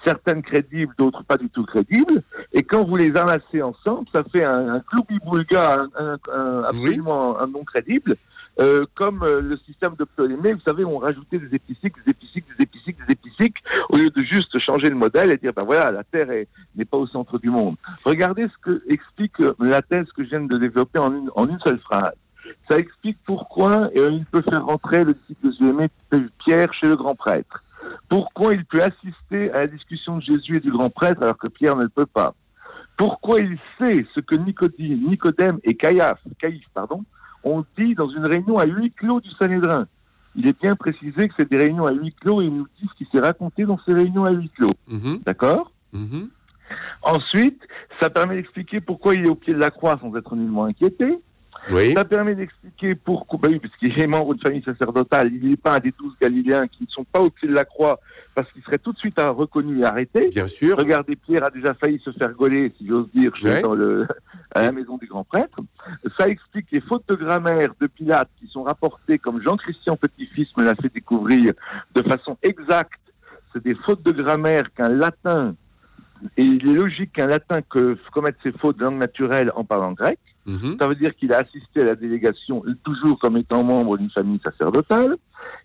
certaines 0.05 0.43
crédibles, 0.43 0.93
d'autres 0.99 1.23
pas 1.25 1.37
du 1.37 1.49
tout 1.49 1.64
crédibles, 1.64 2.23
et 2.52 2.62
quand 2.62 2.85
vous 2.85 2.97
les 2.97 3.17
amassez 3.17 3.62
ensemble, 3.62 4.07
ça 4.12 4.23
fait 4.25 4.45
un, 4.45 4.75
un 4.76 4.83
boulga 5.25 5.87
un, 5.97 6.19
absolument 6.64 7.40
un 7.40 7.47
non 7.47 7.64
crédible, 7.64 8.17
euh, 8.61 8.85
comme 8.97 9.23
euh, 9.23 9.40
le 9.40 9.57
système 9.59 9.95
de 9.97 10.05
Ptolémée, 10.05 10.52
vous 10.52 10.61
savez, 10.67 10.85
on 10.85 10.99
rajoutait 10.99 11.38
des 11.38 11.55
épicycles, 11.55 12.00
des 12.05 12.11
épicycles, 12.11 12.52
des 12.59 12.64
épicycles, 12.64 13.05
des 13.07 13.12
épicycles, 13.12 13.62
au 13.90 13.97
lieu 13.97 14.11
de 14.11 14.21
juste 14.25 14.59
changer 14.59 14.90
le 14.90 14.97
modèle 14.97 15.31
et 15.31 15.37
dire, 15.37 15.52
ben 15.52 15.62
voilà, 15.62 15.93
la 15.93 16.02
Terre 16.02 16.26
n'est 16.75 16.85
pas 16.85 16.97
au 16.97 17.07
centre 17.07 17.38
du 17.38 17.50
monde. 17.50 17.76
Regardez 18.05 18.49
ce 18.49 18.59
que 18.61 18.83
explique 18.88 19.38
la 19.61 19.83
thèse 19.83 20.07
que 20.17 20.25
je 20.25 20.31
viens 20.31 20.40
de 20.40 20.59
développer 20.59 20.99
en 20.99 21.14
une, 21.14 21.31
en 21.37 21.47
une 21.49 21.61
seule 21.61 21.78
phrase 21.78 22.14
ça 22.69 22.78
explique 22.78 23.19
pourquoi 23.25 23.90
il 23.95 24.25
peut 24.26 24.43
faire 24.43 24.64
rentrer 24.64 25.05
le 25.05 25.14
disciple 25.14 25.50
de 26.12 26.31
Pierre 26.45 26.73
chez 26.75 26.88
le 26.88 26.97
grand 26.97 27.14
prêtre. 27.14 27.64
Pourquoi 28.09 28.55
il 28.55 28.64
peut 28.64 28.83
assister 28.83 29.50
à 29.52 29.61
la 29.61 29.67
discussion 29.67 30.17
de 30.17 30.23
Jésus 30.23 30.57
et 30.57 30.61
du 30.61 30.71
grand 30.71 30.90
prêtre 30.90 31.23
alors 31.23 31.38
que 31.38 31.49
Pierre 31.49 31.76
ne 31.76 31.85
le 31.85 31.88
peut 31.88 32.07
pas? 32.07 32.35
Pourquoi 32.97 33.38
il 33.38 33.59
sait 33.78 34.05
ce 34.14 34.21
que 34.21 34.35
Nicodème, 34.35 35.09
Nicodème 35.09 35.59
et 35.62 35.75
Caïphe, 35.75 36.69
pardon, 36.75 37.05
ont 37.45 37.64
dit 37.78 37.95
dans 37.95 38.09
une 38.09 38.26
réunion 38.26 38.59
à 38.59 38.67
huis 38.67 38.90
clos 38.90 39.21
du 39.21 39.31
Sanhédrin? 39.31 39.87
Il 40.35 40.47
est 40.47 40.61
bien 40.61 40.76
précisé 40.76 41.28
que 41.28 41.35
c'est 41.38 41.49
des 41.49 41.57
réunions 41.57 41.87
à 41.87 41.93
huis 41.93 42.12
clos 42.21 42.43
et 42.43 42.47
il 42.47 42.55
nous 42.55 42.67
dit 42.81 42.88
ce 42.90 42.97
qui 42.97 43.11
s'est 43.11 43.21
raconté 43.21 43.64
dans 43.64 43.78
ces 43.87 43.95
réunions 43.95 44.25
à 44.25 44.31
huis 44.31 44.50
clos. 44.50 44.75
Mhm. 44.88 45.21
D'accord? 45.25 45.71
Mhm. 45.93 46.28
Ensuite, 47.02 47.61
ça 48.00 48.11
permet 48.11 48.37
d'expliquer 48.37 48.81
pourquoi 48.81 49.14
il 49.14 49.25
est 49.25 49.28
au 49.28 49.35
pied 49.35 49.55
de 49.55 49.59
la 49.59 49.71
croix 49.71 49.99
sans 50.00 50.14
être 50.17 50.37
nullement 50.37 50.64
inquiété. 50.64 51.19
Oui. 51.73 51.93
Ça 51.95 52.05
permet 52.05 52.35
d'expliquer 52.35 52.95
pourquoi, 52.95 53.38
bah 53.43 53.49
oui, 53.50 53.59
parce 53.59 53.75
qu'il 53.77 53.99
est 53.99 54.07
membre 54.07 54.35
de 54.35 54.41
famille 54.41 54.62
sacerdotale, 54.62 55.31
il 55.35 55.50
n'est 55.50 55.57
pas 55.57 55.75
un 55.77 55.81
des 55.81 55.93
douze 55.99 56.15
Galiléens 56.21 56.67
qui 56.69 56.85
ne 56.85 56.88
sont 56.88 57.05
pas 57.05 57.21
au 57.21 57.31
pied 57.31 57.49
de 57.49 57.53
la 57.55 57.65
croix 57.65 58.00
parce 58.35 58.50
qu'il 58.53 58.62
serait 58.62 58.79
tout 58.79 58.93
de 58.93 58.99
suite 58.99 59.19
reconnu 59.19 59.81
et 59.81 59.85
arrêté. 59.85 60.29
Bien 60.29 60.47
sûr. 60.47 60.77
Regardez, 60.79 61.17
Pierre 61.17 61.45
a 61.45 61.50
déjà 61.50 61.75
failli 61.75 61.99
se 62.05 62.11
faire 62.12 62.33
gauler, 62.33 62.73
si 62.79 62.87
j'ose 62.87 63.09
dire, 63.15 63.35
chez- 63.37 63.49
Ouais. 63.49 63.62
dans 63.62 63.75
le, 63.75 64.07
à 64.55 64.62
la 64.62 64.73
maison 64.73 64.97
du 64.97 65.07
grand 65.07 65.25
prêtre. 65.25 65.59
Ça 66.17 66.29
explique 66.29 66.67
les 66.71 66.81
fautes 66.81 67.05
de 67.09 67.17
grammaire 67.17 67.71
de 67.81 67.87
Pilate 67.88 68.29
qui 68.38 68.47
sont 68.47 68.62
rapportées, 68.62 69.19
comme 69.19 69.43
Jean-Christian 69.43 69.97
Petit-Fils 69.97 70.49
me 70.57 70.65
l'a 70.65 70.75
fait 70.77 70.93
découvrir, 70.93 71.53
de 71.95 72.03
façon 72.03 72.38
exacte. 72.43 73.00
C'est 73.53 73.62
des 73.65 73.75
fautes 73.75 74.03
de 74.05 74.12
grammaire 74.12 74.73
qu'un 74.75 74.91
latin, 74.91 75.55
et 76.37 76.45
il 76.45 76.69
est 76.69 76.75
logique 76.75 77.12
qu'un 77.15 77.27
latin 77.27 77.61
que 77.62 77.97
commette 78.12 78.37
ces 78.43 78.53
fautes 78.53 78.77
de 78.79 78.85
langue 78.85 78.99
naturelle 78.99 79.50
en 79.57 79.65
parlant 79.65 79.93
grec. 79.93 80.19
Mhm. 80.49 80.76
Ça 80.81 80.88
veut 80.88 80.95
dire 80.97 81.14
qu'il 81.14 81.33
a 81.33 81.38
assisté 81.38 81.83
à 81.83 81.85
la 81.85 81.95
délégation, 81.95 82.64
toujours 82.83 83.19
comme 83.19 83.37
étant 83.37 83.62
membre 83.62 83.99
d'une 83.99 84.11
famille 84.11 84.40
sacerdotale. 84.43 85.17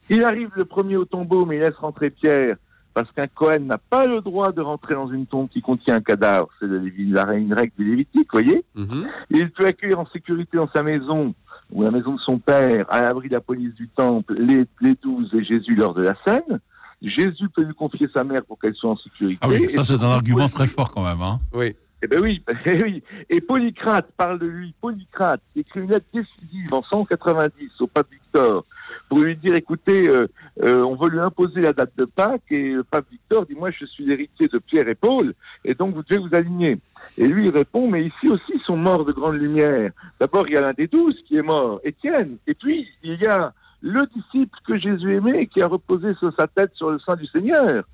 Il 0.10 0.24
arrive 0.26 0.50
le 0.56 0.66
premier 0.66 0.98
au 0.98 1.06
tombeau, 1.06 1.46
mais 1.46 1.56
il 1.56 1.62
laisse 1.62 1.76
rentrer 1.78 2.10
Pierre, 2.10 2.58
parce 2.94 3.10
qu'un 3.14 3.28
Cohen 3.28 3.60
n'a 3.62 3.78
pas 3.80 4.06
le 4.06 4.22
droit 4.22 4.52
de 4.52 4.62
rentrer 4.62 4.94
dans 4.94 5.08
une 5.08 5.26
tombe 5.26 5.48
qui 5.50 5.62
contient 5.62 5.96
un 5.96 6.02
cadavre. 6.02 6.50
C'est 6.60 6.68
la- 6.68 7.24
règle 7.26 7.72
du 7.78 7.86
Lévitique, 7.90 8.28
voyez 8.32 8.64
Mhm. 8.76 9.06
Il 9.32 9.50
peut 9.52 9.66
accueillir 9.66 10.00
en 10.00 10.06
sécurité 10.08 10.58
dans 10.58 10.70
sa 10.76 10.84
maison, 10.84 11.34
ou 11.72 11.82
la 11.84 11.90
maison 11.92 12.14
de 12.16 12.20
son 12.20 12.38
père, 12.38 12.86
à 12.94 13.02
l'abri 13.02 13.30
de 13.30 13.34
la 13.34 13.42
police 13.42 13.74
du 13.76 13.88
temple, 13.88 14.36
les, 14.38 14.66
les 14.82 14.96
douze 15.02 15.34
et 15.34 15.44
Jésus 15.44 15.76
lors 15.76 15.94
de 15.94 16.02
la 16.04 16.16
scène. 16.26 16.60
Jésus 17.02 17.50
peut 17.54 17.64
lui 17.64 17.74
confier 17.74 18.08
sa 18.14 18.24
mère 18.24 18.44
pour 18.46 18.58
qu'elle 18.60 18.76
soit 18.76 18.92
en 18.92 18.98
sécurité. 18.98 19.40
Ah 19.42 19.50
oui, 19.50 19.70
ça 19.70 19.84
c'est 19.84 20.02
un 20.02 20.10
argument 20.12 20.48
très 20.48 20.68
fort 20.68 20.92
quand 20.92 21.04
même. 21.04 21.22
Hein. 21.22 21.40
Oui. 21.54 21.76
Eh 22.04 22.08
ben 22.08 22.20
oui, 22.20 22.44
eh 22.66 22.84
oui. 22.84 23.04
Et 23.30 23.40
Polycrate 23.40 24.10
parle 24.18 24.38
de 24.38 24.46
lui. 24.46 24.74
Polycrate 24.82 25.42
écrit 25.56 25.80
une 25.80 25.90
lettre 25.90 26.06
décisive 26.14 26.74
en 26.74 26.84
190 26.84 27.70
au 27.80 27.88
pape 27.88 28.08
Victor 28.12 28.66
pour 29.08 29.20
lui 29.20 29.38
dire, 29.38 29.56
écoutez, 29.56 30.10
euh, 30.10 30.28
euh, 30.62 30.84
on 30.84 30.96
veut 30.96 31.10
lui 31.10 31.20
imposer 31.20 31.62
la 31.62 31.72
date 31.72 31.94
de 31.98 32.06
Pâques 32.06 32.52
et 32.52 32.74
le 32.74 32.84
pape 32.84 33.06
Victor 33.10 33.46
dit, 33.46 33.56
moi 33.56 33.72
je 33.72 33.86
suis 33.86 34.06
l'héritier 34.06 34.48
de 34.48 34.60
Pierre 34.60 34.88
et 34.90 34.96
Paul 34.96 35.34
et 35.64 35.76
donc 35.76 35.96
vous 35.96 36.04
devez 36.04 36.20
vous 36.20 36.36
aligner. 36.36 36.78
Et 37.18 37.26
lui 37.26 37.46
il 37.46 37.52
répond, 37.52 37.90
mais 37.90 38.06
ici 38.06 38.28
aussi 38.28 38.60
sont 38.66 38.78
morts 38.78 39.06
de 39.06 39.14
grande 39.14 39.36
lumière. 39.36 39.92
D'abord 40.20 40.48
il 40.48 40.56
y 40.56 40.58
a 40.58 40.62
l'un 40.62 40.74
des 40.74 40.88
douze 40.88 41.16
qui 41.26 41.38
est 41.38 41.42
mort, 41.42 41.80
Étienne. 41.86 42.38
Et 42.48 42.54
puis 42.54 42.88
il 43.04 43.16
y 43.16 43.26
a 43.28 43.54
le 43.82 44.02
disciple 44.14 44.58
que 44.68 44.78
Jésus 44.78 45.16
aimait 45.16 45.48
qui 45.48 45.62
a 45.62 45.68
reposé 45.68 46.14
sur 46.16 46.34
sa 46.36 46.48
tête 46.48 46.72
sur 46.76 46.92
le 46.92 47.00
sein 47.00 47.16
du 47.16 47.26
Seigneur. 47.28 47.86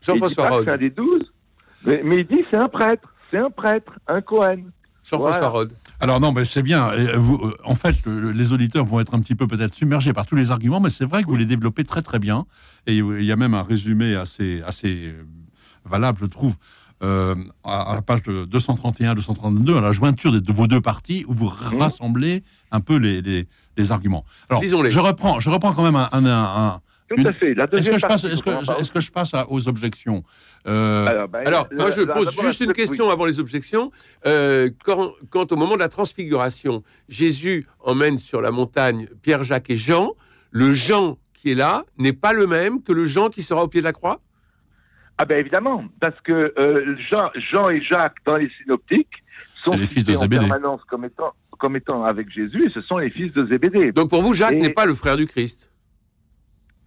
Jean-François 0.00 0.62
c'est 0.64 0.70
un 0.70 0.76
des 0.76 0.90
douze, 0.90 1.32
mais, 1.84 2.00
mais 2.02 2.18
il 2.20 2.26
dit 2.26 2.44
c'est 2.50 2.56
un 2.56 2.68
prêtre, 2.68 3.12
c'est 3.30 3.38
un 3.38 3.50
prêtre, 3.50 3.92
un 4.06 4.20
Cohen. 4.20 4.56
Jean-François 5.04 5.30
Voilà. 5.38 5.48
Rode. 5.48 5.72
Alors 6.00 6.20
non, 6.20 6.32
mais 6.32 6.44
c'est 6.44 6.62
bien. 6.62 6.90
Vous, 7.16 7.36
euh, 7.36 7.56
en 7.64 7.74
fait, 7.74 7.94
le- 8.06 8.32
les 8.32 8.52
auditeurs 8.52 8.84
vont 8.84 8.98
être 9.00 9.14
un 9.14 9.20
petit 9.20 9.34
peu 9.36 9.46
peut-être 9.46 9.72
submergés 9.74 10.12
par 10.12 10.26
tous 10.26 10.34
les 10.36 10.50
arguments, 10.50 10.80
mais 10.80 10.90
c'est 10.90 11.04
vrai 11.04 11.22
que 11.22 11.28
vous 11.28 11.36
les 11.36 11.46
développez 11.46 11.84
très 11.84 12.02
très 12.02 12.18
bien. 12.18 12.44
Et 12.86 12.96
il 12.98 13.24
y 13.24 13.32
a 13.32 13.36
même 13.36 13.54
un 13.54 13.62
résumé 13.62 14.16
assez, 14.16 14.62
assez 14.66 15.06
euh, 15.14 15.22
valable, 15.84 16.18
je 16.20 16.26
trouve, 16.26 16.56
euh, 17.04 17.34
à, 17.64 17.92
à 17.92 17.94
la 17.94 18.02
page 18.02 18.22
de 18.24 18.44
231-232, 18.46 19.76
à 19.78 19.80
la 19.80 19.92
jointure 19.92 20.32
de, 20.32 20.38
de 20.40 20.52
vos 20.52 20.66
deux 20.66 20.80
parties, 20.80 21.24
où 21.28 21.34
vous 21.34 21.48
rassemblez 21.78 22.42
un 22.72 22.80
peu 22.80 22.96
les, 22.96 23.22
les, 23.22 23.46
les 23.76 23.92
arguments. 23.92 24.24
Alors, 24.50 24.62
Lisons-les. 24.62 24.90
je 24.90 24.98
reprends, 25.00 25.38
je 25.40 25.50
reprends 25.50 25.72
quand 25.72 25.84
même 25.84 25.96
un... 25.96 26.08
un- 26.12 26.26
un- 26.26 26.80
Tout 27.08 27.14
Une- 27.20 27.26
à 27.28 27.32
fait. 27.32 27.54
La 27.54 27.64
Est-ce 27.64 27.70
deuxième 27.76 27.94
que, 27.94 28.00
je 28.00 28.06
passe, 28.06 28.24
est-ce 28.24 28.42
que, 28.42 28.50
que 28.50 29.00
je 29.00 29.36
à- 29.36 29.50
aux 29.50 29.68
objections 29.68 30.24
Euh, 30.66 31.26
ben, 31.28 31.42
Alors, 31.46 31.68
la- 31.70 31.76
moi, 31.76 31.90
je 31.90 32.00
la- 32.02 32.12
pose 32.14 32.36
juste 32.40 32.60
la- 32.60 32.66
une 32.66 32.72
question 32.72 33.08
avant 33.10 33.24
les 33.26 33.38
objections. 33.38 33.92
Euh, 34.26 34.70
quand, 34.84 35.12
quand 35.30 35.52
au 35.52 35.56
moment 35.56 35.74
de 35.74 35.78
la 35.80 35.88
transfiguration, 35.88 36.82
Jésus 37.08 37.68
emmène 37.78 38.18
sur 38.18 38.40
la 38.40 38.50
montagne 38.50 39.06
Pierre, 39.22 39.44
Jacques 39.44 39.70
et 39.70 39.76
Jean, 39.76 40.14
le 40.50 40.72
Jean 40.72 41.18
qui 41.32 41.52
est 41.52 41.54
là 41.54 41.84
n'est 41.98 42.12
pas 42.12 42.32
le 42.32 42.48
même 42.48 42.82
que 42.82 42.92
le 42.92 43.04
Jean 43.04 43.28
qui 43.28 43.42
sera 43.42 43.62
au 43.62 43.68
pied 43.68 43.80
de 43.80 43.84
la 43.86 43.92
croix? 43.92 44.20
Ah 45.18 45.24
ben 45.24 45.38
évidemment, 45.38 45.84
parce 46.00 46.20
que 46.22 46.52
euh, 46.58 46.96
Jean, 47.10 47.30
Jean 47.52 47.70
et 47.70 47.80
Jacques 47.82 48.16
dans 48.26 48.36
les 48.36 48.50
synoptiques 48.60 49.22
sont 49.64 49.76
les 49.76 49.86
fils 49.86 50.04
de 50.04 50.14
en 50.16 50.28
permanence 50.28 50.80
comme 50.90 51.04
étant, 51.04 51.32
comme 51.58 51.76
étant 51.76 52.04
avec 52.04 52.28
Jésus, 52.30 52.66
et 52.66 52.70
ce 52.70 52.82
sont 52.82 52.98
les 52.98 53.10
fils 53.10 53.32
de 53.32 53.46
Zébédée. 53.46 53.92
Donc 53.92 54.10
pour 54.10 54.22
vous, 54.22 54.34
Jacques 54.34 54.52
Et- 54.54 54.60
n'est 54.60 54.70
pas 54.74 54.84
le 54.84 54.94
frère 54.94 55.16
du 55.16 55.26
Christ. 55.26 55.70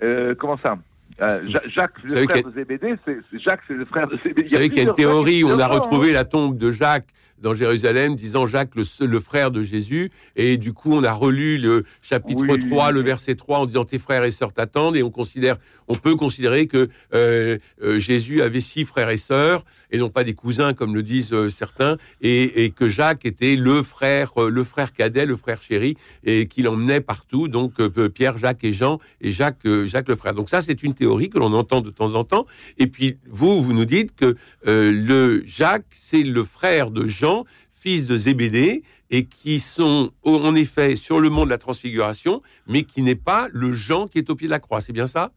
Euh, 0.04 0.36
comment 0.36 0.58
ça 0.64 0.78
Euh, 1.22 1.42
Ja- 1.48 1.60
Jacques, 1.68 2.02
le 2.04 2.26
frère 2.26 2.44
de 2.44 2.52
Zébédée, 2.52 2.96
c'est 3.06 3.18
c'est- 3.30 3.40
Jacques, 3.40 3.60
c'est 3.68 3.74
le 3.74 3.84
frère 3.86 4.08
de 4.08 4.18
Zébédée. 4.24 4.44
Vous 4.44 4.50
savez 4.54 4.70
qu'il 4.70 4.78
y 4.78 4.86
a 4.86 4.90
une 4.90 4.94
théorie 4.94 5.44
où 5.44 5.50
on 5.50 5.56
a 5.56 5.58
Jacques, 5.60 5.72
retrouvé 5.74 6.14
la 6.14 6.24
tombe 6.24 6.58
de 6.58 6.72
Jacques 6.72 7.08
dans 7.42 7.54
Jérusalem, 7.54 8.16
disant 8.16 8.48
Jacques 8.48 8.76
le, 8.76 8.84
seul- 8.84 9.10
le 9.10 9.20
frère 9.20 9.52
de 9.52 9.64
Jésus. 9.64 10.12
Et 10.36 10.58
du 10.58 10.74
coup, 10.74 10.94
on 10.94 11.04
a 11.04 11.12
relu 11.12 11.58
le 11.58 11.84
chapitre 12.02 12.46
Oui. 12.48 12.70
3, 12.70 12.92
le 12.92 13.02
verset 13.02 13.36
3, 13.36 13.60
en 13.60 13.66
disant 13.66 13.86
tes 13.86 13.98
frères 14.00 14.24
et 14.24 14.32
sœurs 14.32 14.54
t'attendent. 14.54 14.96
Et 14.96 15.04
on 15.04 15.12
considère, 15.12 15.56
on 15.88 15.96
peut 15.96 16.16
considérer 16.16 16.68
que 16.68 16.90
euh, 17.14 17.58
euh, 17.84 18.00
Jésus 18.00 18.42
avait 18.42 18.60
six 18.60 18.86
frères 18.86 19.10
et 19.10 19.18
sœurs, 19.18 19.64
et 19.92 19.98
non 19.98 20.10
pas 20.10 20.24
des 20.24 20.34
cousins 20.34 20.74
comme 20.74 20.94
le 20.96 21.04
disent 21.04 21.34
euh, 21.34 21.50
certains, 21.50 21.98
et, 22.22 22.66
et 22.66 22.70
que 22.72 22.88
Jacques 22.88 23.26
était 23.26 23.56
le 23.56 23.84
frère, 23.84 24.34
le 24.38 24.64
frère 24.64 24.94
cadet, 24.94 25.26
le 25.26 25.36
frère 25.36 25.62
chéri, 25.62 25.96
et 26.24 26.48
qu'il 26.48 26.68
emmenait 26.68 27.02
partout. 27.02 27.48
Donc 27.48 27.74
Pierre, 28.10 28.38
Jacques 28.38 28.64
et 28.64 28.74
Jean, 28.74 29.00
et 29.22 29.32
Jacques, 29.32 29.68
Jacques 29.86 30.10
le 30.10 30.16
frère. 30.16 30.34
Donc 30.34 30.50
ça, 30.50 30.62
c'est 30.62 30.84
une 30.84 30.94
théorie 30.94 31.30
que 31.30 31.40
l'on 31.40 31.54
entend 31.54 31.82
de 31.82 31.90
temps 31.90 32.14
en 32.16 32.24
temps. 32.24 32.46
Et 32.78 32.88
puis 32.88 33.18
vous, 33.30 33.62
vous 33.62 33.74
nous 33.74 33.86
dites 33.86 34.16
que 34.16 34.36
euh, 34.68 34.92
le 34.92 35.42
Jacques, 35.46 35.86
c'est 35.92 36.24
le 36.24 36.44
frère 36.44 36.92
de 36.92 37.06
Jean, 37.08 37.29
fils 37.72 38.08
de 38.08 38.18
Zébédée, 38.18 38.84
et 39.10 39.26
qui 39.26 39.60
sont 39.60 40.12
en 40.24 40.56
effet 40.56 40.96
sur 40.96 41.20
le 41.20 41.30
mont 41.30 41.46
de 41.46 41.50
la 41.50 41.58
transfiguration, 41.58 42.42
mais 42.68 42.84
qui 42.84 43.02
n'est 43.02 43.16
pas 43.16 43.48
le 43.52 43.72
Jean 43.72 44.08
qui 44.08 44.18
est 44.20 44.30
au 44.30 44.36
pied 44.36 44.48
de 44.48 44.52
la 44.52 44.60
croix. 44.60 44.82
C'est 44.82 44.94
bien 44.94 45.08
ça? 45.08 45.32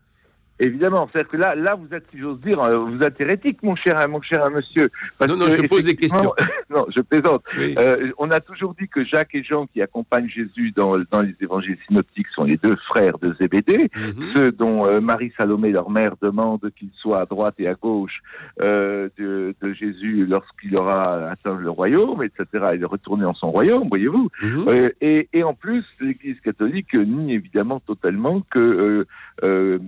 Évidemment, 0.61 1.09
c'est-à-dire 1.12 1.30
que 1.30 1.37
là, 1.38 1.54
là, 1.56 1.75
vous 1.75 1.92
êtes, 1.94 2.04
si 2.12 2.18
j'ose 2.21 2.40
dire, 2.40 2.61
euh, 2.62 2.76
vous 2.78 3.00
êtes 3.00 3.21
hérétique, 3.21 3.62
mon 3.62 3.75
cher, 3.75 3.97
mon 4.09 4.23
cher 4.23 4.49
monsieur. 4.50 4.90
Parce 5.18 5.28
Non, 5.30 5.37
non, 5.37 5.47
que, 5.47 5.56
je 5.56 5.62
pose 5.62 5.85
des 5.85 5.90
effectivement- 5.92 6.35
non, 6.71 6.87
je 6.94 7.00
plaisante. 7.00 7.42
Oui. 7.59 7.75
Euh, 7.78 8.12
on 8.18 8.30
a 8.30 8.38
toujours 8.40 8.75
dit 8.78 8.87
que 8.87 9.04
Jacques 9.04 9.35
et 9.35 9.42
Jean, 9.42 9.66
qui 9.66 9.82
accompagnent 9.82 10.28
Jésus 10.28 10.71
dans, 10.76 10.94
dans 11.11 11.23
les 11.23 11.35
évangiles 11.40 11.78
synoptiques, 11.88 12.28
sont 12.35 12.44
les 12.44 12.59
deux 12.59 12.76
frères 12.88 13.18
de 13.18 13.35
Zébédée. 13.40 13.90
Mhm. 13.97 14.32
ceux 14.37 14.52
dont 14.52 14.87
euh, 14.87 15.00
Marie 15.00 15.32
Salomé, 15.37 15.71
leur 15.73 15.90
mère, 15.90 16.14
demande 16.23 16.71
qu'ils 16.76 16.90
soient 16.97 17.21
à 17.23 17.26
droite 17.26 17.54
et 17.59 17.66
à 17.66 17.75
gauche 17.75 18.21
euh, 18.61 19.09
de, 19.18 19.54
de 19.61 19.73
Jésus 19.73 20.26
lorsqu'il 20.26 20.76
aura 20.76 21.28
atteint 21.30 21.56
le 21.59 21.71
royaume, 21.71 22.23
etc., 22.23 22.47
et 22.75 22.78
de 22.78 22.87
retourner 22.87 23.25
en 23.25 23.35
son 23.35 23.50
royaume, 23.50 23.88
voyez-vous. 23.88 24.28
Mhm. 24.42 24.90
Et, 25.00 25.28
et 25.32 25.42
en 25.42 25.54
plus, 25.54 25.85
l'Église 26.00 26.38
catholique 26.40 26.94
nie 26.94 27.35
évidemment 27.35 27.78
totalement 27.78 28.42
que, 28.50 29.06
euh, 29.42 29.78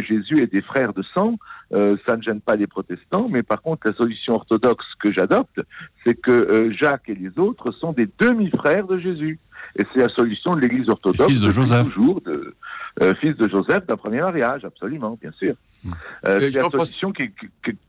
que 0.00 0.06
Jésus 0.06 0.42
est 0.42 0.52
des 0.52 0.62
frères 0.62 0.92
de 0.92 1.02
sang. 1.14 1.38
Euh, 1.72 1.96
ça 2.06 2.16
ne 2.16 2.22
gêne 2.22 2.40
pas 2.40 2.56
les 2.56 2.66
protestants, 2.66 3.28
mais 3.28 3.42
par 3.42 3.60
contre, 3.60 3.86
la 3.86 3.92
solution 3.92 4.34
orthodoxe 4.34 4.86
que 5.00 5.12
j'adopte, 5.12 5.60
c'est 6.04 6.14
que 6.14 6.30
euh, 6.30 6.72
Jacques 6.72 7.08
et 7.08 7.14
les 7.14 7.38
autres 7.38 7.72
sont 7.72 7.92
des 7.92 8.08
demi-frères 8.18 8.86
de 8.86 8.98
Jésus. 8.98 9.38
Et 9.76 9.84
c'est 9.92 10.00
la 10.00 10.08
solution 10.08 10.54
de 10.54 10.60
l'Église 10.60 10.88
orthodoxe. 10.88 11.30
Fils 11.30 11.42
de 11.42 11.50
Joseph. 11.50 11.92
Toujours, 11.92 12.20
de, 12.22 12.54
euh, 13.02 13.14
fils 13.20 13.36
de 13.36 13.48
Joseph 13.48 13.86
d'un 13.86 13.96
premier 13.96 14.20
mariage, 14.20 14.64
absolument, 14.64 15.18
bien 15.20 15.32
sûr. 15.32 15.54
Mm. 15.84 15.90
Euh, 16.26 16.40
c'est 16.40 16.62
la 16.62 16.70
solution 16.70 17.12
que, 17.12 17.24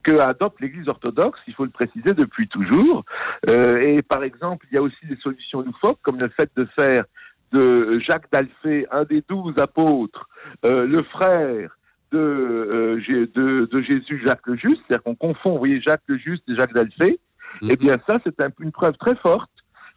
que 0.02 0.18
adopte 0.18 0.60
l'Église 0.60 0.88
orthodoxe, 0.88 1.40
il 1.46 1.54
faut 1.54 1.64
le 1.64 1.70
préciser 1.70 2.12
depuis 2.12 2.48
toujours. 2.48 3.04
Euh, 3.48 3.80
et 3.80 4.02
par 4.02 4.22
exemple, 4.24 4.66
il 4.70 4.74
y 4.74 4.78
a 4.78 4.82
aussi 4.82 5.06
des 5.08 5.16
solutions 5.16 5.62
loufoques, 5.62 5.98
comme 6.02 6.18
le 6.18 6.28
fait 6.28 6.50
de 6.56 6.66
faire 6.76 7.04
de 7.52 7.98
Jacques 8.06 8.30
d'Alphée, 8.32 8.86
un 8.92 9.04
des 9.04 9.24
douze 9.28 9.58
apôtres, 9.58 10.28
euh, 10.64 10.86
le 10.86 11.02
frère 11.02 11.76
de, 12.12 12.18
euh, 12.18 13.26
de, 13.34 13.66
de 13.70 13.82
Jésus, 13.82 14.20
Jacques 14.24 14.46
le 14.46 14.56
Juste, 14.56 14.82
c'est-à-dire 14.86 15.02
qu'on 15.04 15.14
confond, 15.14 15.52
vous 15.52 15.58
voyez, 15.58 15.80
Jacques 15.80 16.02
le 16.06 16.18
Juste 16.18 16.42
et 16.48 16.54
Jacques 16.56 16.74
d'Alphée. 16.74 17.18
Mhm. 17.62 17.68
Eh 17.72 17.76
bien, 17.76 17.96
ça, 18.08 18.18
c'est 18.24 18.40
un- 18.42 18.50
une 18.60 18.72
preuve 18.72 18.96
très 18.98 19.16
forte 19.16 19.50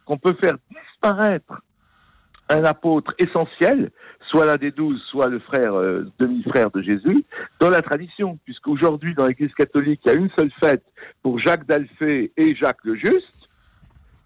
qu'on 0.04 0.18
peut 0.18 0.34
faire 0.40 0.54
disparaître 0.70 1.62
un 2.50 2.62
apôtre 2.64 3.14
essentiel, 3.18 3.90
soit 4.28 4.44
l'un 4.44 4.56
des 4.56 4.70
douze, 4.70 5.00
soit 5.10 5.28
le 5.28 5.38
frère, 5.38 5.74
euh, 5.74 6.06
demi-frère 6.18 6.70
de 6.70 6.82
Jésus, 6.82 7.24
dans 7.58 7.70
la 7.70 7.80
tradition, 7.80 8.38
puisqu'aujourd'hui, 8.44 9.14
dans 9.14 9.26
l'Église 9.26 9.54
catholique, 9.54 10.00
il 10.04 10.08
y 10.08 10.14
a 10.14 10.18
une 10.18 10.28
seule 10.38 10.50
fête 10.62 10.84
pour 11.22 11.38
Jacques 11.38 11.66
d'Alphée 11.66 12.32
et 12.36 12.54
Jacques 12.54 12.84
le 12.84 12.96
Juste, 12.96 13.32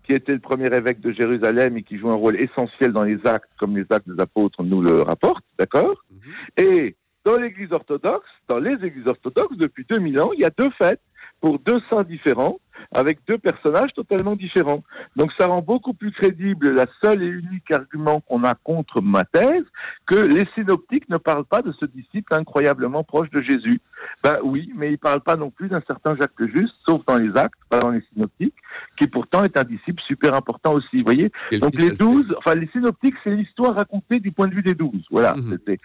qui 0.03 0.15
était 0.15 0.33
le 0.33 0.41
premier 0.41 0.67
évêque 0.75 1.01
de 1.01 1.13
Jérusalem 1.13 1.77
et 1.77 1.83
qui 1.83 1.97
joue 1.99 2.11
un 2.11 2.15
rôle 2.15 2.37
essentiel 2.41 2.93
dans 2.93 3.05
les 3.05 3.19
actes, 3.27 3.51
comme 3.59 3.77
les 3.77 3.85
actes 3.91 4.09
des 4.09 4.21
apôtres 4.21 4.63
nous 4.65 4.81
le 4.83 5.03
rapportent, 5.03 5.45
d'accord? 5.59 6.03
Mhm. 6.11 6.65
Et 6.65 6.97
dans 7.29 7.37
l'Église 7.37 7.73
orthodoxe, 7.73 8.27
dans 8.49 8.59
les 8.59 8.83
Églises 8.83 9.07
orthodoxes, 9.07 9.59
depuis 9.59 9.85
2000 9.87 10.19
ans, 10.23 10.31
il 10.33 10.41
y 10.41 10.47
a 10.47 10.51
deux 10.51 10.71
fêtes 10.71 11.03
pour 11.41 11.59
deux 11.61 11.81
saints 11.91 12.03
différents, 12.05 12.59
avec 12.93 13.19
deux 13.29 13.39
personnages 13.39 13.93
totalement 13.95 14.37
différents. 14.37 14.83
Donc 15.17 15.31
ça 15.39 15.47
rend 15.47 15.63
beaucoup 15.63 15.95
plus 15.95 16.13
crédible 16.13 16.71
la 16.73 16.87
seule 17.03 17.23
et 17.23 17.27
unique 17.27 17.71
argument 17.71 18.21
qu'on 18.21 18.45
a 18.45 18.55
contre 18.55 19.03
ma 19.03 19.25
thèse, 19.25 19.65
que 20.07 20.15
les 20.17 20.45
synoptiques 20.55 21.09
ne 21.09 21.17
parlent 21.17 21.45
pas 21.45 21.61
de 21.63 21.73
ce 21.79 21.85
disciple 21.87 22.33
incroyablement 22.35 23.03
proche 23.05 23.31
de 23.31 23.41
Jésus. 23.43 23.81
Ben 24.23 24.39
oui, 24.45 24.73
mais 24.77 24.89
ils 24.89 24.93
ne 24.93 24.97
parlent 24.97 25.21
pas 25.23 25.37
non 25.37 25.51
plus 25.51 25.69
d'un 25.69 25.83
certain 25.87 26.17
Jacques 26.17 26.33
le 26.39 26.49
Juste, 26.49 26.75
sauf 26.89 27.05
dans 27.07 27.17
les 27.19 27.37
actes, 27.37 27.59
pas 27.69 27.81
dans 27.81 27.91
les 27.91 28.03
synoptiques, 28.13 28.55
qui 28.97 29.07
pourtant 29.09 29.45
est 29.45 29.57
un 29.59 29.65
disciple 29.65 30.01
super 30.07 30.35
important 30.35 30.73
aussi. 30.75 30.99
Vous 30.99 31.05
voyez 31.05 31.31
Quel 31.51 31.61
Donc 31.61 31.75
les 31.77 31.91
douze, 31.99 32.35
enfin 32.39 32.55
les 32.55 32.69
synoptiques, 32.69 33.15
c'est 33.25 33.35
l'histoire 33.35 33.75
racontée 33.75 34.21
du 34.21 34.31
point 34.31 34.47
de 34.47 34.55
vue 34.55 34.63
des 34.63 34.75
douze. 34.75 35.05
Voilà. 35.11 35.35
C'était- 35.51 35.79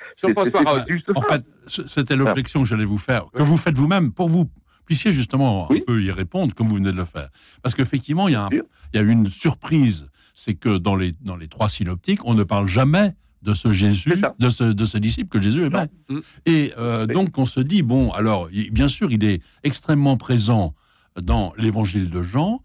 En 1.16 1.22
fait, 1.22 1.44
c- 1.66 1.84
c'était 1.88 2.16
l'objection 2.16 2.62
que 2.62 2.68
j'allais 2.70 2.86
vous 2.86 2.98
faire, 3.00 3.26
que 3.34 3.42
vous 3.44 3.58
faites 3.58 3.76
vous-même, 3.78 4.12
pour 4.12 4.30
vous 4.30 4.46
puissiez 4.86 5.14
justement 5.14 5.68
Oui. 5.70 5.80
un 5.82 5.86
peu 5.86 6.04
y 6.04 6.12
répondre 6.12 6.54
comme 6.54 6.68
vous 6.68 6.76
venez 6.76 6.92
de 6.92 6.98
le 6.98 7.06
faire. 7.06 7.30
Parce 7.62 7.76
qu'effectivement, 7.76 8.28
il 8.28 8.34
y, 8.34 8.36
a 8.36 8.46
un- 8.46 8.50
il 8.52 8.62
y 8.96 8.98
a 8.98 9.02
une 9.02 9.30
surprise, 9.30 10.10
c'est 10.34 10.56
que 10.56 10.78
dans 10.78 10.96
les, 10.96 11.14
dans 11.22 11.36
les 11.36 11.48
trois 11.48 11.70
synoptiques, 11.70 12.26
on 12.26 12.34
ne 12.34 12.44
parle 12.44 12.68
jamais 12.68 13.16
de 13.44 13.54
ce 13.54 13.72
Jésus, 13.74 14.14
de 14.40 14.50
ce, 14.50 14.64
de 14.64 14.86
ce 14.86 14.98
disciple 14.98 15.30
que 15.30 15.42
Jésus 15.42 15.66
aimait. 15.66 15.90
Mm. 16.10 16.20
Et 16.46 16.74
euh, 16.78 17.06
Oui. 17.08 17.14
donc 17.14 17.38
on 17.38 17.46
se 17.46 17.60
dit, 17.60 17.82
bon, 17.84 18.12
alors, 18.12 18.48
bien 18.72 18.88
sûr, 18.88 19.12
il 19.12 19.24
est 19.26 19.42
extrêmement 19.64 20.16
présent 20.18 20.74
dans 21.22 21.54
l'évangile 21.58 22.10
de 22.10 22.22
Jean, 22.24 22.62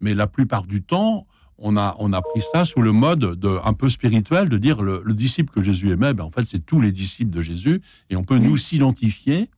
mais 0.00 0.14
la 0.14 0.26
plupart 0.26 0.64
du 0.64 0.82
temps, 0.82 1.26
on 1.58 1.76
a, 1.76 1.94
on 2.00 2.12
a 2.12 2.22
pris 2.22 2.40
ça 2.52 2.64
sous 2.64 2.80
le 2.82 2.90
mode 2.92 3.38
de, 3.38 3.58
un 3.62 3.72
peu 3.74 3.88
spirituel, 3.88 4.48
de 4.48 4.56
dire 4.56 4.82
le, 4.82 5.02
le 5.04 5.14
disciple 5.14 5.52
que 5.52 5.62
Jésus 5.62 5.90
aimait, 5.92 6.12
ben, 6.14 6.24
en 6.24 6.30
fait, 6.30 6.44
c'est 6.46 6.64
tous 6.64 6.80
les 6.80 6.90
disciples 6.92 7.30
de 7.30 7.42
Jésus, 7.42 7.80
et 8.10 8.16
on 8.16 8.24
peut 8.24 8.38
nous 8.38 8.56
s'identifier, 8.56 9.48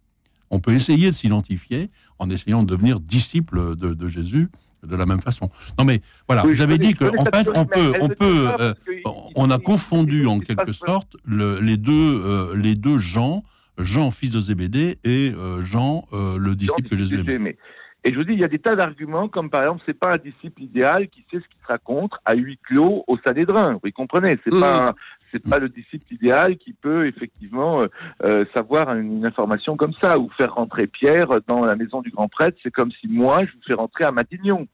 on 0.51 0.59
peut 0.61 0.73
essayer 0.75 1.11
de 1.11 1.17
s'identifier 1.17 1.89
en 2.19 2.31
essayant 2.31 2.63
de 2.63 2.69
devenir 2.69 3.01
disciple 3.01 3.77
de, 3.77 3.95
de 3.95 4.09
Jésus 4.09 4.49
de 4.83 4.97
la 4.97 5.07
même 5.07 5.21
façon. 5.23 5.49
Non 5.79 5.85
mais 5.85 6.03
voilà, 6.29 6.45
Oui, 6.45 6.55
je 6.55 6.65
dit 6.65 6.95
qu'en 6.95 7.25
fait, 7.25 7.49
on 7.55 7.65
peut, 7.65 7.93
on 8.01 8.09
peut, 8.11 8.49
euh, 8.61 8.75
on 9.35 9.51
a 9.51 9.59
confondu 9.59 10.27
en 10.27 10.41
quelque 10.41 10.73
sorte 10.73 11.17
le- 11.25 11.59
les 11.61 11.77
deux, 11.79 11.93
euh, 12.25 12.55
les 12.55 12.75
deux 12.75 12.99
Jean, 12.99 13.45
Jean 13.79 14.11
fils 14.11 14.31
de 14.31 14.41
Zébédée 14.41 14.99
et 15.05 15.33
euh, 15.35 15.63
Jean 15.63 16.05
euh, 16.13 16.37
le 16.39 16.55
disciple 16.55 16.89
que 16.89 16.97
Jésus 16.97 17.19
aimait. 17.21 17.33
aimait. 17.35 17.59
Et 18.05 18.13
je 18.13 18.19
vous 18.19 18.25
dis, 18.25 18.35
il 18.35 18.39
y 18.39 18.45
a 18.45 18.49
des 18.49 18.59
tas 18.59 18.77
d'arguments, 18.77 19.29
comme 19.29 19.49
par 19.49 19.63
exemple, 19.63 19.83
c'est 19.87 19.99
pas 19.99 20.13
un 20.13 20.19
disciple 20.19 20.63
idéal 20.63 21.09
qui 21.09 21.21
sait 21.31 21.39
ce 21.39 21.49
qui 21.49 21.57
se 21.63 21.67
raconte 21.67 22.13
à 22.27 22.35
huis 22.35 22.59
clos 22.63 23.03
au 23.07 23.17
Sanhédrin. 23.27 23.79
Vous 23.83 23.91
comprenez 23.93 24.39
C'est 24.45 24.53
Mhm. 24.53 24.61
pas, 24.61 24.95
c'est 25.35 25.43
pas 25.51 25.59
le 25.59 25.69
disciple 25.69 26.07
idéal 26.15 26.57
qui 26.57 26.73
peut 26.73 27.07
effectivement 27.09 27.81
euh, 27.83 27.87
euh, 28.23 28.45
savoir 28.55 28.95
une, 28.95 29.19
une 29.19 29.27
information 29.27 29.77
comme 29.77 29.93
ça 29.95 30.17
ou 30.19 30.31
faire 30.37 30.55
rentrer 30.55 30.87
Pierre 30.87 31.27
dans 31.49 31.65
la 31.67 31.75
maison 31.75 32.01
du 32.03 32.11
grand 32.11 32.29
prêtre. 32.29 32.57
C'est 32.63 32.71
comme 32.71 32.93
si 33.01 33.09
moi 33.09 33.41
je 33.41 33.53
vous 33.53 33.63
fais 33.67 33.75
rentrer 33.75 34.05
à 34.05 34.13
Matignon. 34.13 34.67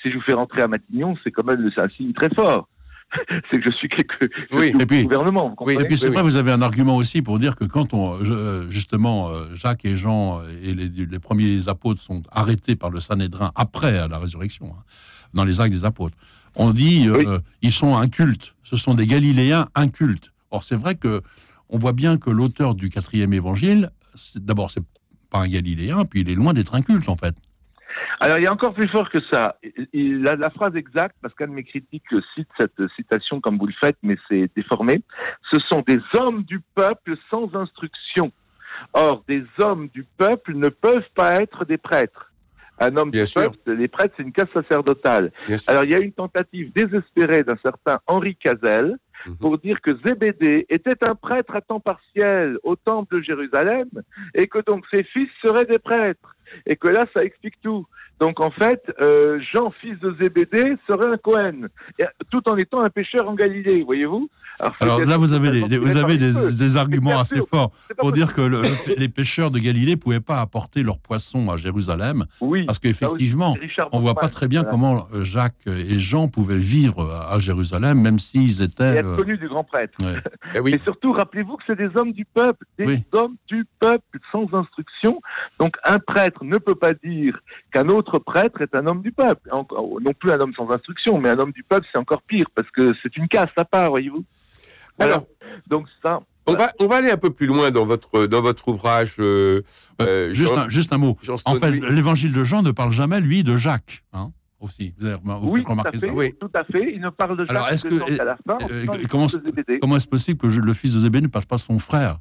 Si 0.00 0.10
je 0.10 0.14
vous 0.16 0.22
fais 0.22 0.34
rentrer 0.34 0.62
à 0.62 0.68
Matignon, 0.68 1.16
c'est 1.24 1.32
quand 1.32 1.44
même 1.44 1.68
un 1.76 1.88
signe 1.88 2.12
très 2.12 2.30
fort. 2.30 2.68
c'est 3.50 3.60
que 3.60 3.70
je 3.70 3.76
suis 3.76 3.88
quelque 3.88 4.28
Oui, 4.52 4.72
et 4.78 4.86
puis- 4.86 5.02
gouvernement. 5.04 5.42
Vous 5.42 5.48
Oui, 5.50 5.74
comprenez 5.74 5.80
Et 5.82 5.86
puis 5.88 5.98
c'est 5.98 6.08
Oui, 6.08 6.22
vous 6.22 6.36
avez 6.36 6.52
un 6.52 6.62
argument 6.62 6.96
aussi 6.96 7.22
pour 7.22 7.38
dire 7.40 7.56
que 7.56 7.64
quand 7.64 7.92
on, 7.92 8.24
je- 8.24 8.66
justement, 8.70 9.28
euh, 9.30 9.54
Jacques 9.54 9.84
et 9.84 9.96
Jean 9.96 10.40
et 10.62 10.74
les, 10.74 10.88
les 10.88 11.18
premiers 11.18 11.68
apôtres 11.68 12.00
sont 12.00 12.22
arrêtés 12.30 12.76
par 12.76 12.90
le 12.90 13.00
Sanhédrin 13.00 13.50
après 13.56 14.08
la 14.08 14.18
résurrection, 14.18 14.66
hein, 14.78 14.82
dans 15.32 15.44
les 15.44 15.60
actes 15.60 15.72
des 15.74 15.84
apôtres, 15.84 16.16
on 16.56 16.70
dit 16.72 17.08
euh, 17.08 17.16
Oui. 17.16 17.24
ils 17.62 17.72
sont 17.72 17.96
incultes, 17.96 18.54
ce 18.62 18.76
sont 18.76 18.94
des 18.94 19.06
Galiléens 19.06 19.68
incultes. 19.74 20.32
Or 20.50 20.62
c'est 20.64 20.76
vrai 20.76 20.94
que 20.94 21.22
on 21.68 21.78
voit 21.78 21.92
bien 21.92 22.18
que 22.18 22.30
l'auteur 22.30 22.74
du 22.74 22.90
quatrième 22.90 23.32
évangile, 23.32 23.90
d'abord 24.36 24.70
c'est 24.70 24.84
pas 25.30 25.38
un 25.40 25.48
Galiléen, 25.48 26.04
puis 26.04 26.20
il 26.20 26.30
est 26.30 26.34
loin 26.34 26.52
d'être 26.52 26.74
inculte 26.74 27.08
en 27.08 27.16
fait. 27.16 27.34
Alors, 28.20 28.38
il 28.38 28.44
y 28.44 28.46
a 28.46 28.52
encore 28.52 28.74
plus 28.74 28.88
fort 28.88 29.10
que 29.10 29.18
ça. 29.30 29.56
Il- 29.92 30.22
la 30.22 30.48
phrase 30.50 30.74
exacte, 30.76 31.16
parce 31.20 31.34
qu'un 31.34 31.48
de 31.48 31.52
mes 31.52 31.64
critiques 31.64 32.04
cite 32.34 32.48
cette 32.58 32.80
citation 32.96 33.40
comme 33.40 33.58
vous 33.58 33.66
le 33.66 33.74
faites, 33.78 33.98
mais 34.02 34.16
c'est 34.30 34.50
déformé. 34.56 35.02
Ce 35.52 35.58
sont 35.68 35.82
des 35.86 35.98
hommes 36.18 36.42
du 36.44 36.60
peuple 36.74 37.16
sans 37.30 37.52
instruction. 37.54 38.32
Or, 38.92 39.24
des 39.28 39.44
hommes 39.58 39.88
du 39.92 40.04
peuple 40.16 40.54
ne 40.56 40.68
peuvent 40.68 41.08
pas 41.14 41.40
être 41.42 41.64
des 41.64 41.76
prêtres. 41.76 42.30
Un 42.78 42.96
homme 42.96 43.10
Bien 43.10 43.22
du 43.22 43.26
sûr. 43.28 43.42
peuple, 43.52 43.72
les 43.72 43.88
prêtres, 43.88 44.14
c'est 44.16 44.22
une 44.22 44.32
caste 44.32 44.52
sacerdotale. 44.52 45.32
Alors, 45.66 45.84
il 45.84 45.90
y 45.90 45.94
a 45.94 45.98
une 46.00 46.12
tentative 46.12 46.72
désespérée 46.72 47.42
d'un 47.44 47.56
certain 47.62 47.98
Henri 48.06 48.36
Cazel 48.36 48.96
Mhm. 49.26 49.36
pour 49.36 49.58
dire 49.58 49.80
que 49.80 49.90
Zébédée 50.04 50.66
était 50.68 50.96
un 51.08 51.14
prêtre 51.14 51.54
à 51.56 51.60
temps 51.60 51.80
partiel 51.80 52.58
au 52.62 52.76
temple 52.76 53.16
de 53.16 53.22
Jérusalem 53.22 53.88
et 54.34 54.46
que 54.46 54.58
donc 54.66 54.84
ses 54.92 55.02
fils 55.04 55.28
seraient 55.42 55.64
des 55.66 55.78
prêtres. 55.78 56.34
Et 56.66 56.76
que 56.76 56.88
là, 56.88 57.04
ça 57.16 57.24
explique 57.24 57.54
tout. 57.62 57.86
Donc 58.20 58.38
en 58.38 58.50
fait, 58.50 58.80
euh, 59.00 59.40
Jean, 59.52 59.70
fils 59.70 59.98
de 59.98 60.14
Zébédée, 60.20 60.76
serait 60.86 61.08
un 61.10 61.16
Cohen, 61.16 61.66
tout 62.30 62.48
en 62.48 62.56
étant 62.56 62.80
un 62.80 62.88
pêcheur 62.90 63.28
en 63.28 63.34
Galilée, 63.34 63.82
voyez-vous 63.82 64.30
Alors 64.78 65.00
là 65.04 65.16
vous 65.16 65.32
avez, 65.32 65.50
des, 65.68 65.78
vous 65.78 65.96
avez 65.96 66.76
arguments 66.76 67.18
assez 67.18 67.40
forts 67.40 67.70
pour 67.98 68.10
possible. 68.10 68.12
dire 68.12 68.34
que 68.34 68.40
le- 68.42 68.62
le- 68.62 68.94
les 68.98 69.08
pêcheurs 69.08 69.50
de 69.50 69.58
Galilée 69.58 69.96
pouvaient 69.96 70.20
pas 70.20 70.40
apporter 70.40 70.84
leurs 70.84 71.00
poissons 71.00 71.50
à 71.50 71.56
Jérusalem 71.56 72.26
Oui, 72.40 72.64
parce 72.66 72.78
qu'effectivement 72.78 73.54
Richard 73.54 73.88
On 73.90 73.98
voit 73.98 74.14
pas 74.14 74.28
très 74.28 74.46
bien 74.46 74.60
voilà. 74.62 74.70
comment 74.70 75.08
euh, 75.12 75.24
Jacques 75.24 75.66
et 75.66 75.98
Jean 75.98 76.28
pouvaient 76.28 76.56
vivre 76.56 77.10
à 77.10 77.40
Jérusalem, 77.40 78.00
même 78.00 78.20
s'ils 78.20 78.62
étaient. 78.62 79.02
Euh, 79.14 79.16
connu 79.16 79.38
du 79.38 79.48
grand 79.48 79.64
prêtre. 79.64 79.94
ouais. 80.02 80.14
Eh 80.54 80.60
oui. 80.60 80.74
Et 80.74 80.80
surtout, 80.84 81.12
rappelez-vous 81.12 81.56
que 81.56 81.62
c'est 81.66 81.76
des 81.76 81.90
hommes 81.96 82.12
du 82.12 82.24
peuple, 82.24 82.66
des 82.78 82.84
Oui. 82.86 83.04
hommes 83.12 83.36
du 83.48 83.64
peuple 83.80 84.18
sans 84.30 84.46
instruction. 84.52 85.20
Donc 85.58 85.76
un 85.84 85.98
prêtre 85.98 86.44
ne 86.44 86.58
peut 86.58 86.74
pas 86.74 86.92
dire 86.92 87.38
qu'un 87.72 87.88
autre 87.88 88.18
prêtre 88.18 88.60
est 88.62 88.74
un 88.74 88.86
homme 88.86 89.02
du 89.02 89.10
peuple. 89.12 89.48
Non 89.52 90.12
plus 90.18 90.30
un 90.30 90.40
homme 90.40 90.54
sans 90.54 90.70
instruction, 90.70 91.18
mais 91.18 91.30
un 91.30 91.38
homme 91.38 91.52
du 91.52 91.62
peuple, 91.62 91.86
c'est 91.92 91.98
encore 91.98 92.22
pire, 92.22 92.46
parce 92.54 92.70
que 92.70 92.92
c'est 93.02 93.16
une 93.16 93.28
caste 93.28 93.52
à 93.56 93.64
part, 93.64 93.90
voyez-vous. 93.90 94.24
Voilà. 94.98 95.14
Alors, 95.14 95.26
Donc 95.66 95.86
ça, 96.04 96.20
on 96.46 96.54
va, 96.54 96.72
on 96.78 96.86
va 96.86 96.96
aller 96.96 97.10
un 97.10 97.16
peu 97.16 97.30
plus 97.30 97.46
loin 97.46 97.70
dans 97.70 97.84
votre, 97.86 98.26
dans 98.26 98.42
votre 98.42 98.68
ouvrage. 98.68 99.16
euh, 99.18 99.62
Euh, 100.02 100.32
juste, 100.32 100.54
Jean- 100.54 100.60
un, 100.62 100.68
juste 100.68 100.92
un 100.92 100.98
mot. 100.98 101.16
Jean 101.22 101.36
En 101.46 101.52
fait, 101.54 101.58
Stonely. 101.58 101.80
l'évangile 101.90 102.32
de 102.32 102.44
Jean 102.44 102.62
ne 102.62 102.70
parle 102.70 102.92
jamais, 102.92 103.20
lui, 103.20 103.42
de 103.44 103.56
Jacques. 103.56 104.04
Hein, 104.12 104.30
aussi. 104.60 104.94
Vous 104.98 105.06
avez 105.06 105.14
remar- 105.16 105.40
vous 105.40 105.50
oui, 105.50 105.62
tout 105.62 105.68
à 105.68 105.70
remarqué 105.72 105.98
fait, 105.98 106.06
ça? 106.06 106.12
Oui. 106.12 106.32
tout 106.40 106.50
à 106.54 106.64
fait. 106.64 106.92
Il 106.94 107.00
ne 107.00 107.10
parle 107.10 107.36
de 107.36 107.44
Jacques 107.44 107.50
Alors, 107.56 107.68
est-ce 107.68 107.84
que 107.86 108.20
à 108.20 108.24
la 108.24 108.36
fin, 108.36 108.58
euh, 108.70 108.80
les 108.98 109.06
comment-. 109.06 109.26
Comment 109.80 109.96
est-ce 109.96 110.08
possible 110.08 110.38
que 110.38 110.48
je- 110.48 110.60
le 110.60 110.72
fils 110.72 110.94
de 110.94 110.98
Zébédée 111.00 111.26
ne 111.26 111.30
passe 111.30 111.44
pas 111.46 111.58
son 111.58 111.78
frère? 111.78 112.18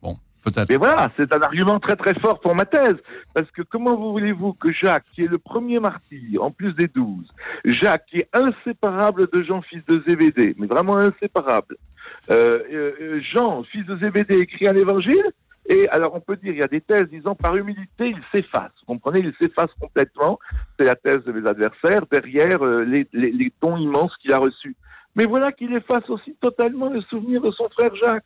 Bon, 0.00 0.16
peut-être. 0.44 0.68
Mais 0.68 0.76
voilà, 0.76 1.10
c'est 1.16 1.32
un 1.34 1.40
argument 1.40 1.78
très 1.80 1.96
très 1.96 2.14
fort 2.20 2.40
pour 2.40 2.54
ma 2.54 2.64
thèse. 2.64 2.96
Parce 3.34 3.50
que 3.50 3.62
comment 3.62 3.96
vous 3.96 4.12
voulez-vous 4.12 4.52
que 4.54 4.72
Jacques, 4.72 5.04
qui 5.14 5.22
est 5.22 5.28
le 5.28 5.38
premier 5.38 5.80
martyr, 5.80 6.42
en 6.42 6.50
plus 6.50 6.72
des 6.74 6.86
douze, 6.88 7.26
Jacques, 7.64 8.06
qui 8.10 8.18
est 8.18 8.28
inséparable 8.32 9.28
de 9.32 9.42
Jean, 9.42 9.62
fils 9.62 9.84
de 9.86 10.02
Zébédée, 10.06 10.54
mais 10.58 10.66
vraiment 10.66 10.96
inséparable, 10.98 11.76
euh, 12.30 12.58
euh, 12.72 12.92
euh, 13.00 13.20
Jean, 13.32 13.62
fils 13.64 13.84
de 13.86 13.96
Zébédée, 13.98 14.38
écrit 14.38 14.68
un 14.68 14.76
évangile, 14.76 15.24
et 15.72 15.88
alors 15.88 16.14
on 16.14 16.20
peut 16.20 16.36
dire, 16.36 16.52
il 16.52 16.58
y 16.58 16.62
a 16.62 16.68
des 16.68 16.80
thèses 16.80 17.08
disant 17.10 17.34
par 17.34 17.56
humilité, 17.56 18.14
il 18.16 18.20
s'efface. 18.32 18.70
Vous 18.80 18.94
comprenez, 18.94 19.20
il 19.20 19.32
s'efface 19.40 19.70
complètement. 19.80 20.38
C'est 20.78 20.84
la 20.84 20.96
thèse 20.96 21.22
de 21.24 21.32
mes 21.32 21.48
adversaires, 21.48 22.02
derrière 22.10 22.62
euh, 22.64 22.84
les, 22.84 23.06
les, 23.12 23.30
les 23.32 23.52
dons 23.62 23.76
immenses 23.76 24.12
qu'il 24.20 24.32
a 24.32 24.38
reçus. 24.38 24.76
Mais 25.16 25.24
voilà 25.26 25.52
qu'il 25.52 25.72
efface 25.74 26.08
aussi 26.08 26.34
totalement 26.40 26.88
le 26.90 27.00
souvenir 27.02 27.40
de 27.42 27.50
son 27.50 27.68
frère 27.70 27.94
Jacques. 27.96 28.24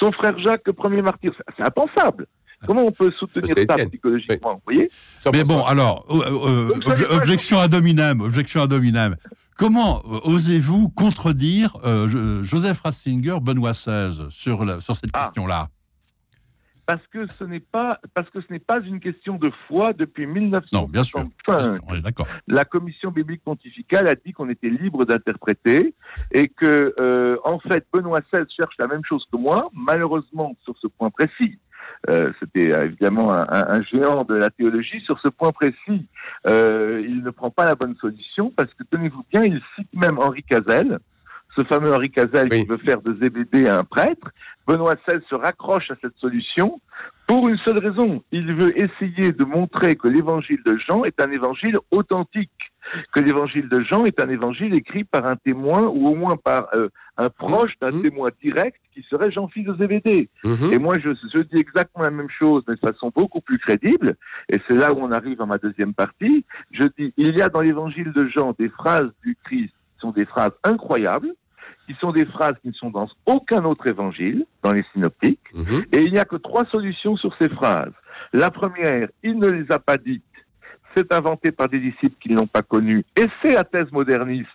Son 0.00 0.10
frère 0.12 0.38
Jacques, 0.38 0.62
le 0.66 0.72
premier 0.72 1.02
martyr. 1.02 1.32
C'est- 1.56 1.62
impensable. 1.64 2.26
Comment 2.66 2.82
on 2.86 2.90
peut 2.90 3.12
soutenir 3.12 3.54
ça 3.56 3.62
Étienne. 3.62 3.88
psychologiquement 3.88 4.54
Vous 4.54 4.60
voyez? 4.74 4.90
Mais 5.32 5.44
bon, 5.44 5.62
alors, 5.64 6.04
euh, 6.10 6.16
euh, 6.26 6.68
obje- 6.80 7.16
objection 7.16 7.60
ad 7.60 7.72
hominem, 7.72 8.20
objection 8.20 8.62
ad 8.62 8.72
hominem. 8.72 9.14
Comment 9.56 10.02
osez-vous 10.24 10.88
contredire 10.88 11.76
euh, 11.84 12.08
Jo- 12.08 12.42
Joseph 12.42 12.80
Ratzinger, 12.80 13.36
Benoît 13.40 13.70
XVI, 13.72 14.26
sur, 14.30 14.64
la- 14.64 14.80
sur 14.80 14.96
cette 14.96 15.10
Ah. 15.12 15.26
question-là? 15.32 15.68
Parce 16.88 17.06
que 17.08 17.26
ce 17.38 17.44
n'est 17.44 17.60
pas 17.60 18.00
parce 18.14 18.30
que 18.30 18.40
ce 18.40 18.46
n'est 18.50 18.58
pas 18.58 18.80
une 18.80 18.98
question 18.98 19.36
de 19.36 19.50
foi 19.66 19.92
depuis 19.92 20.26
Non, 20.26 20.84
bien 20.88 21.02
sûr. 21.02 21.20
1965. 21.20 21.82
On 21.86 21.94
est 21.94 22.00
d'accord. 22.00 22.26
la 22.46 22.64
commission 22.64 23.10
biblique 23.10 23.44
pontificale 23.44 24.08
a 24.08 24.14
dit 24.14 24.32
qu'on 24.32 24.48
était 24.48 24.70
libre 24.70 25.04
d'interpréter 25.04 25.94
et 26.32 26.48
que, 26.48 26.94
euh, 26.98 27.36
en 27.44 27.58
fait, 27.58 27.86
Benoît 27.92 28.22
XVI 28.22 28.44
cherche 28.56 28.74
la 28.78 28.86
même 28.86 29.04
chose 29.04 29.22
que 29.30 29.36
moi, 29.36 29.68
malheureusement 29.74 30.56
sur 30.64 30.74
ce 30.78 30.86
point 30.86 31.10
précis. 31.10 31.58
Euh, 32.08 32.32
C'était 32.40 32.72
euh, 32.72 32.86
évidemment 32.86 33.34
un, 33.34 33.42
un- 33.50 33.68
un 33.68 33.82
géant 33.82 34.24
de 34.24 34.34
la 34.36 34.48
théologie. 34.48 35.00
Sur 35.02 35.20
ce 35.20 35.28
point 35.28 35.52
précis, 35.52 36.06
euh, 36.46 37.04
il 37.06 37.22
ne 37.22 37.28
prend 37.30 37.50
pas 37.50 37.66
la 37.66 37.74
bonne 37.74 37.96
solution 37.96 38.50
parce 38.56 38.72
que, 38.72 38.84
tenez-vous 38.90 39.24
bien, 39.30 39.44
il 39.44 39.60
cite 39.76 39.88
même 39.94 40.18
Henri 40.18 40.42
Cazel, 40.42 41.00
ce 41.58 41.64
fameux 41.64 41.92
Henri 41.92 42.10
Cazel 42.10 42.48
Oui. 42.50 42.62
qui 42.62 42.66
veut 42.68 42.78
faire 42.78 43.00
de 43.02 43.14
Zébédée 43.20 43.68
un 43.68 43.84
prêtre. 43.84 44.30
Benoît 44.66 44.94
XVI 44.96 45.20
se 45.28 45.34
raccroche 45.34 45.90
à 45.90 45.94
cette 46.00 46.16
solution 46.18 46.80
pour 47.26 47.48
une 47.48 47.56
seule 47.58 47.78
raison. 47.78 48.22
Il 48.32 48.54
veut 48.54 48.72
essayer 48.78 49.32
de 49.32 49.44
montrer 49.44 49.96
que 49.96 50.08
l'évangile 50.08 50.60
de 50.64 50.76
Jean 50.86 51.04
est 51.04 51.20
un 51.20 51.30
évangile 51.30 51.76
authentique. 51.90 52.50
que 53.12 53.20
l'évangile 53.20 53.68
de 53.68 53.80
Jean 53.82 54.06
est 54.06 54.18
un 54.18 54.30
évangile 54.30 54.74
écrit 54.74 55.04
par 55.04 55.26
un 55.26 55.36
témoin 55.36 55.82
ou 55.82 56.08
au 56.08 56.14
moins 56.14 56.36
par 56.38 56.68
euh, 56.74 56.88
un 57.18 57.28
proche 57.28 57.72
d'un 57.82 57.90
Mhm. 57.90 58.00
témoin 58.02 58.30
direct 58.42 58.80
qui 58.94 59.02
serait 59.10 59.30
Jean-Philippe 59.30 59.72
de 59.72 59.76
Zébédée. 59.76 60.30
Mhm. 60.42 60.72
Et 60.72 60.78
moi, 60.78 60.96
je, 60.98 61.10
je 61.34 61.42
dis 61.42 61.58
exactement 61.58 62.02
la 62.04 62.10
même 62.10 62.30
chose, 62.30 62.62
mais 62.66 62.76
de 62.76 62.80
façon 62.80 63.12
beaucoup 63.14 63.42
plus 63.42 63.58
crédible. 63.58 64.16
Et 64.48 64.56
c'est 64.66 64.74
là 64.74 64.94
où 64.94 65.00
on 65.00 65.12
arrive 65.12 65.42
à 65.42 65.44
ma 65.44 65.58
deuxième 65.58 65.92
partie. 65.92 66.46
Je 66.70 66.84
dis, 66.98 67.12
il 67.18 67.36
y 67.36 67.42
a 67.42 67.50
dans 67.50 67.60
l'évangile 67.60 68.10
de 68.12 68.26
Jean 68.28 68.54
des 68.58 68.70
phrases 68.70 69.10
du 69.22 69.36
Christ 69.44 69.74
qui 69.94 70.00
sont 70.00 70.12
des 70.12 70.24
phrases 70.24 70.52
incroyables, 70.64 71.34
qui 71.88 71.96
sont 72.00 72.12
des 72.12 72.26
phrases 72.26 72.54
qui 72.60 72.68
ne 72.68 72.74
sont 72.74 72.90
dans 72.90 73.08
aucun 73.24 73.64
autre 73.64 73.86
évangile, 73.86 74.44
dans 74.62 74.72
les 74.72 74.84
synoptiques. 74.92 75.40
Mhm. 75.54 75.86
Et 75.92 76.02
il 76.02 76.12
n'y 76.12 76.18
a 76.18 76.26
que 76.26 76.36
trois 76.36 76.66
solutions 76.66 77.16
sur 77.16 77.34
ces 77.40 77.48
phrases. 77.48 77.92
La 78.34 78.50
première, 78.50 79.08
il 79.22 79.38
ne 79.38 79.48
les 79.48 79.64
a 79.72 79.78
pas 79.78 79.96
dites. 79.96 80.22
C'est 80.94 81.12
inventé 81.12 81.50
par 81.50 81.68
des 81.68 81.80
disciples 81.80 82.16
qui 82.20 82.28
ne 82.28 82.36
l'ont 82.36 82.46
pas 82.46 82.62
connu. 82.62 83.04
Et 83.16 83.26
c'est 83.40 83.54
la 83.54 83.64
thèse 83.64 83.90
moderniste 83.90 84.48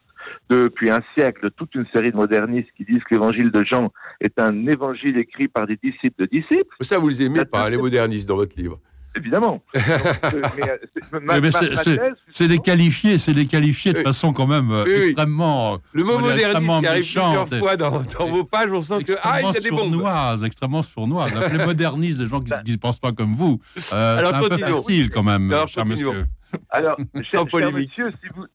depuis 0.49 0.89
un 0.91 0.99
siècle, 1.15 1.49
toute 1.57 1.73
une 1.75 1.85
série 1.93 2.11
de 2.11 2.15
modernistes 2.17 2.69
qui 2.77 2.85
disent 2.85 3.03
que 3.03 3.15
l'évangile 3.15 3.51
de 3.51 3.63
Jean 3.63 3.91
est 4.21 4.39
un 4.39 4.67
évangile 4.67 5.17
écrit 5.17 5.47
par 5.47 5.65
des 5.65 5.77
disciples 5.81 6.21
de 6.21 6.25
disciples, 6.25 6.75
Ça, 6.81 6.99
vous 6.99 7.09
les 7.09 7.23
aimez 7.23 7.39
La 7.39 7.45
pas, 7.45 7.69
les 7.69 7.77
modernistes, 7.77 8.27
dans 8.27 8.35
votre 8.35 8.57
livre. 8.57 8.79
Évidemment. 9.15 9.63
C'est- 12.29 12.47
les 12.47 12.59
qualifier, 12.59 13.17
c'est 13.17 13.33
les 13.33 13.45
qualifier 13.45 13.93
de 13.93 13.99
Oui. 13.99 14.03
façon 14.03 14.33
quand 14.33 14.47
même 14.47 14.71
euh, 14.71 14.83
Oui, 14.85 14.93
oui. 14.95 15.03
extrêmement, 15.09 15.77
Le 15.93 16.03
mot 16.03 16.19
moderniste 16.19 16.79
qui 16.79 16.85
arrive 16.87 17.03
plusieurs 17.03 17.47
fois 17.47 17.77
dans, 17.77 18.01
dans 18.01 18.27
vos 18.27 18.43
pages, 18.43 18.71
on 18.71 18.81
sent 18.81 19.03
que 19.03 19.13
ah, 19.23 19.41
il 19.41 19.47
extrêmement 19.47 19.53
y 19.53 19.57
a 19.57 19.61
des 19.61 19.71
bombes. 19.71 20.45
extrêmement 20.45 20.81
sournoise. 20.83 21.31
Les 21.51 21.65
modernistes, 21.65 22.19
des 22.19 22.25
gens 22.27 22.41
qui 22.41 22.71
ne 22.71 22.77
pensent 22.77 22.99
pas 22.99 23.11
comme 23.11 23.33
vous, 23.33 23.59
euh, 23.93 24.17
Alors, 24.17 24.31
c'est 24.31 24.45
un 24.45 24.49
peu 24.49 24.57
facile 24.57 25.09
quand 25.09 25.23
même, 25.23 25.51
Alors, 25.51 25.67
cher 25.67 25.85
monsieur. 25.85 26.25
Alors, 26.69 26.97
cher, 27.31 27.45
cher 27.51 27.71
monsieur, 27.71 28.11
si 28.21 28.29
vous, 28.35 28.45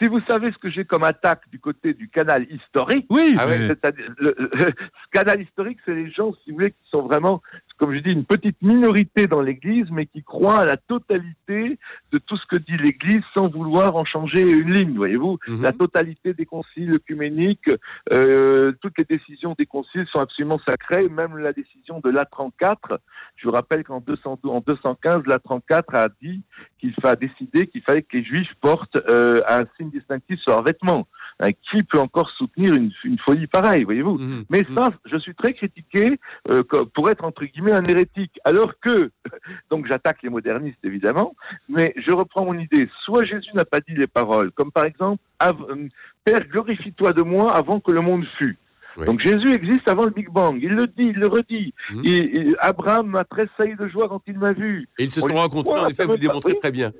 si 0.00 0.08
vous 0.08 0.20
savez 0.26 0.50
ce 0.52 0.58
que 0.58 0.70
j'ai 0.70 0.84
comme 0.84 1.04
attaque 1.04 1.42
du 1.50 1.58
côté 1.58 1.94
du 1.94 2.08
canal 2.08 2.46
historique, 2.50 3.06
Oui, 3.10 3.34
Ah 3.38 3.46
ouais, 3.46 3.58
mais- 3.58 3.68
C'est-à-dire, 3.68 4.06
le- 4.18 4.34
le- 4.38 4.48
ce 4.78 5.10
canal 5.18 5.40
historique, 5.42 5.78
c'est 5.84 5.94
les 5.94 6.10
gens, 6.10 6.32
si 6.44 6.50
vous 6.50 6.56
voulez, 6.56 6.70
qui 6.70 6.90
sont 6.90 7.02
vraiment, 7.02 7.42
comme 7.78 7.94
je 7.94 7.98
dis, 7.98 8.10
une 8.10 8.24
petite 8.24 8.60
minorité 8.62 9.26
dans 9.26 9.40
l'Église, 9.40 9.86
mais 9.90 10.06
qui 10.06 10.22
croient 10.22 10.60
à 10.60 10.64
la 10.64 10.76
totalité 10.76 11.78
de 12.12 12.18
tout 12.18 12.36
ce 12.36 12.46
que 12.46 12.56
dit 12.56 12.76
l'Église 12.76 13.22
sans 13.34 13.48
vouloir 13.48 13.96
en 13.96 14.04
changer 14.04 14.42
une 14.42 14.72
ligne, 14.72 14.96
voyez-vous. 14.96 15.38
Mhm. 15.46 15.62
La 15.62 15.72
totalité 15.72 16.32
des 16.32 16.46
conciles 16.46 16.94
œcuméniques, 16.94 17.70
euh, 18.12 18.72
toutes 18.80 18.96
les 18.98 19.04
décisions 19.04 19.54
des 19.58 19.66
conciles 19.66 20.06
sont 20.10 20.20
absolument 20.20 20.60
sacrées, 20.66 21.08
même 21.08 21.36
la 21.36 21.52
décision 21.52 22.00
de 22.00 22.10
l'A34. 22.10 22.98
Je 23.36 23.46
vous 23.46 23.52
rappelle 23.52 23.84
qu'en 23.84 24.00
200 24.00 24.40
en 24.44 24.60
215, 24.60 25.24
l'A34 25.24 25.94
a 25.94 26.08
dit 26.22 26.42
qu'il 26.78 26.94
fallait 26.94 27.16
décider 27.16 27.66
qu'il 27.66 27.82
fallait 27.82 28.02
que 28.02 28.16
les 28.16 28.24
Juifs 28.24 28.54
portent 28.60 28.96
euh, 29.08 29.42
un 29.48 29.64
signe 29.76 29.90
distinctif 29.90 30.40
sur 30.40 30.52
leurs 30.52 30.62
vêtements. 30.62 31.06
Hein, 31.38 31.50
qui 31.70 31.82
peut 31.82 31.98
encore 32.00 32.30
soutenir 32.30 32.72
une, 32.72 32.90
une 33.04 33.18
folie 33.18 33.46
pareille, 33.46 33.84
voyez-vous 33.84 34.16
Mhm. 34.16 34.44
Mais 34.48 34.62
Mhm. 34.66 34.74
ça, 34.74 34.88
je 35.04 35.18
suis 35.18 35.34
très 35.34 35.52
critiqué 35.52 36.18
euh, 36.48 36.62
pour 36.94 37.10
être 37.10 37.24
entre 37.24 37.44
guillemets 37.44 37.72
un 37.74 37.84
hérétique, 37.84 38.40
alors 38.42 38.72
que 38.80 39.10
donc 39.70 39.86
j'attaque 39.86 40.22
les 40.22 40.30
modernistes 40.30 40.78
évidemment, 40.82 41.36
mais 41.68 41.92
je 41.98 42.10
reprends 42.10 42.46
mon 42.46 42.58
idée. 42.58 42.88
Soit 43.04 43.24
Jésus 43.26 43.50
n'a 43.52 43.66
pas 43.66 43.80
dit 43.80 43.94
les 43.94 44.06
paroles, 44.06 44.50
comme 44.52 44.72
par 44.72 44.86
exemple 44.86 45.22
euh, 45.42 45.88
Père 46.24 46.40
glorifie-toi 46.48 47.12
de 47.12 47.20
moi 47.20 47.54
avant 47.54 47.80
que 47.80 47.92
le 47.92 48.00
monde 48.00 48.24
fût. 48.38 48.56
Oui. 48.96 49.04
Donc 49.04 49.20
Jésus 49.20 49.52
existe 49.52 49.86
avant 49.90 50.04
le 50.04 50.10
Big 50.12 50.30
Bang. 50.30 50.58
Il 50.62 50.70
le 50.70 50.86
dit, 50.86 51.08
il 51.14 51.16
le 51.18 51.26
redit. 51.26 51.74
Et, 52.02 52.16
et 52.48 52.56
Abraham 52.60 53.08
m'a 53.08 53.24
tressailli 53.24 53.76
de 53.76 53.88
joie 53.88 54.08
quand 54.08 54.22
il 54.26 54.38
m'a 54.38 54.54
vu. 54.54 54.88
Et 54.98 55.04
ils 55.04 55.10
se 55.10 55.20
On 55.20 55.28
sont 55.28 55.34
rencontrés, 55.34 55.78
en 55.80 55.88
effet, 55.88 56.06
vous 56.06 56.12
le 56.12 56.18
démontrez 56.18 56.58
très 56.58 56.70
bien. 56.70 56.92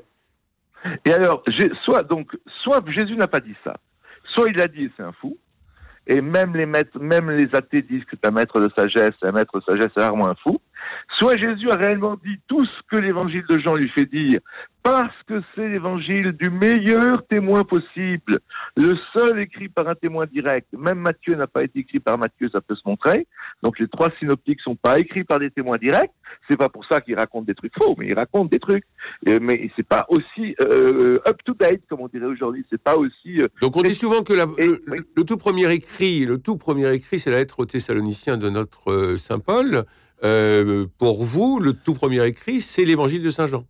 Et 1.06 1.12
alors, 1.14 1.42
soit 1.84 2.02
donc, 2.02 2.36
soit 2.62 2.84
Jésus 2.90 3.16
n'a 3.16 3.26
pas 3.28 3.40
dit 3.40 3.54
ça, 3.64 3.78
soit 4.36 4.50
il 4.50 4.60
a 4.60 4.68
dit, 4.68 4.90
c'est 4.96 5.02
un 5.02 5.12
fou. 5.12 5.36
Et 6.06 6.20
même 6.20 6.54
les 6.54 6.66
maîtres, 6.66 7.00
même 7.00 7.30
les 7.30 7.52
athées 7.54 7.82
disent 7.82 8.04
que 8.04 8.16
c'est 8.16 8.28
un 8.28 8.30
maître 8.30 8.60
de 8.60 8.70
sagesse, 8.76 9.14
un 9.22 9.32
maître 9.32 9.58
de 9.58 9.64
sagesse 9.64 9.90
est 9.96 10.00
rarement 10.00 10.28
un 10.28 10.36
fou. 10.36 10.60
Soit 11.18 11.36
Jésus 11.36 11.68
a 11.70 11.74
réellement 11.74 12.16
dit 12.24 12.38
tout 12.46 12.64
ce 12.64 12.80
que 12.88 12.96
l'évangile 12.96 13.44
de 13.48 13.58
Jean 13.58 13.74
lui 13.74 13.88
fait 13.88 14.06
dire, 14.06 14.38
parce 14.86 15.22
que 15.26 15.42
c'est 15.54 15.68
l'évangile 15.68 16.32
du 16.32 16.50
meilleur 16.50 17.26
témoin 17.26 17.64
possible, 17.64 18.38
le 18.76 18.94
seul 19.12 19.40
écrit 19.40 19.68
par 19.68 19.88
un 19.88 19.94
témoin 19.94 20.26
direct. 20.26 20.68
Même 20.72 20.98
Matthieu 21.00 21.34
n'a 21.34 21.46
pas 21.46 21.64
été 21.64 21.80
écrit 21.80 21.98
par 22.00 22.16
Matthieu, 22.18 22.48
ça 22.52 22.60
peut 22.60 22.74
se 22.76 22.86
montrer. 22.86 23.26
Donc 23.62 23.78
les 23.78 23.88
trois 23.88 24.10
synoptiques 24.18 24.60
sont 24.60 24.76
pas 24.76 24.98
écrits 24.98 25.24
par 25.24 25.38
des 25.40 25.50
témoins 25.50 25.78
directs. 25.78 26.12
C'est 26.48 26.56
pas 26.56 26.68
pour 26.68 26.84
ça 26.86 27.00
qu'ils 27.00 27.16
racontent 27.16 27.44
des 27.46 27.54
trucs 27.54 27.72
faux, 27.76 27.94
mais 27.98 28.06
ils 28.08 28.14
racontent 28.14 28.46
des 28.50 28.60
trucs. 28.60 28.84
Euh, 29.28 29.38
mais 29.42 29.70
c'est 29.76 29.86
pas 29.86 30.06
aussi 30.08 30.54
euh, 30.62 31.18
up 31.26 31.38
to 31.44 31.54
date 31.54 31.80
comme 31.88 32.00
on 32.00 32.08
dirait 32.08 32.26
aujourd'hui. 32.26 32.64
C'est 32.70 32.80
pas 32.82 32.96
aussi. 32.96 33.40
euh, 33.42 33.48
Donc 33.60 33.76
on 33.76 33.82
dit 33.82 33.94
souvent 33.94 34.22
que 34.22 34.32
la- 34.32 34.46
Et- 34.58 34.66
le, 34.68 34.82
oui. 34.88 34.98
le 35.16 35.24
tout 35.24 35.36
premier 35.36 35.72
écrit, 35.72 36.24
le 36.26 36.38
tout 36.38 36.56
premier 36.56 36.92
écrit, 36.94 37.18
c'est 37.18 37.30
la 37.30 37.38
lettre 37.38 37.60
aux 37.60 37.66
Thessaloniciens 37.66 38.36
de 38.36 38.48
notre 38.50 38.92
euh, 38.92 39.16
saint 39.16 39.38
Paul. 39.40 39.84
Euh, 40.24 40.86
pour 40.98 41.24
vous, 41.24 41.60
le 41.60 41.72
tout 41.74 41.92
premier 41.92 42.24
écrit, 42.26 42.60
c'est 42.60 42.84
l'évangile 42.84 43.22
de 43.22 43.30
Saint 43.30 43.46
Jean. 43.46 43.64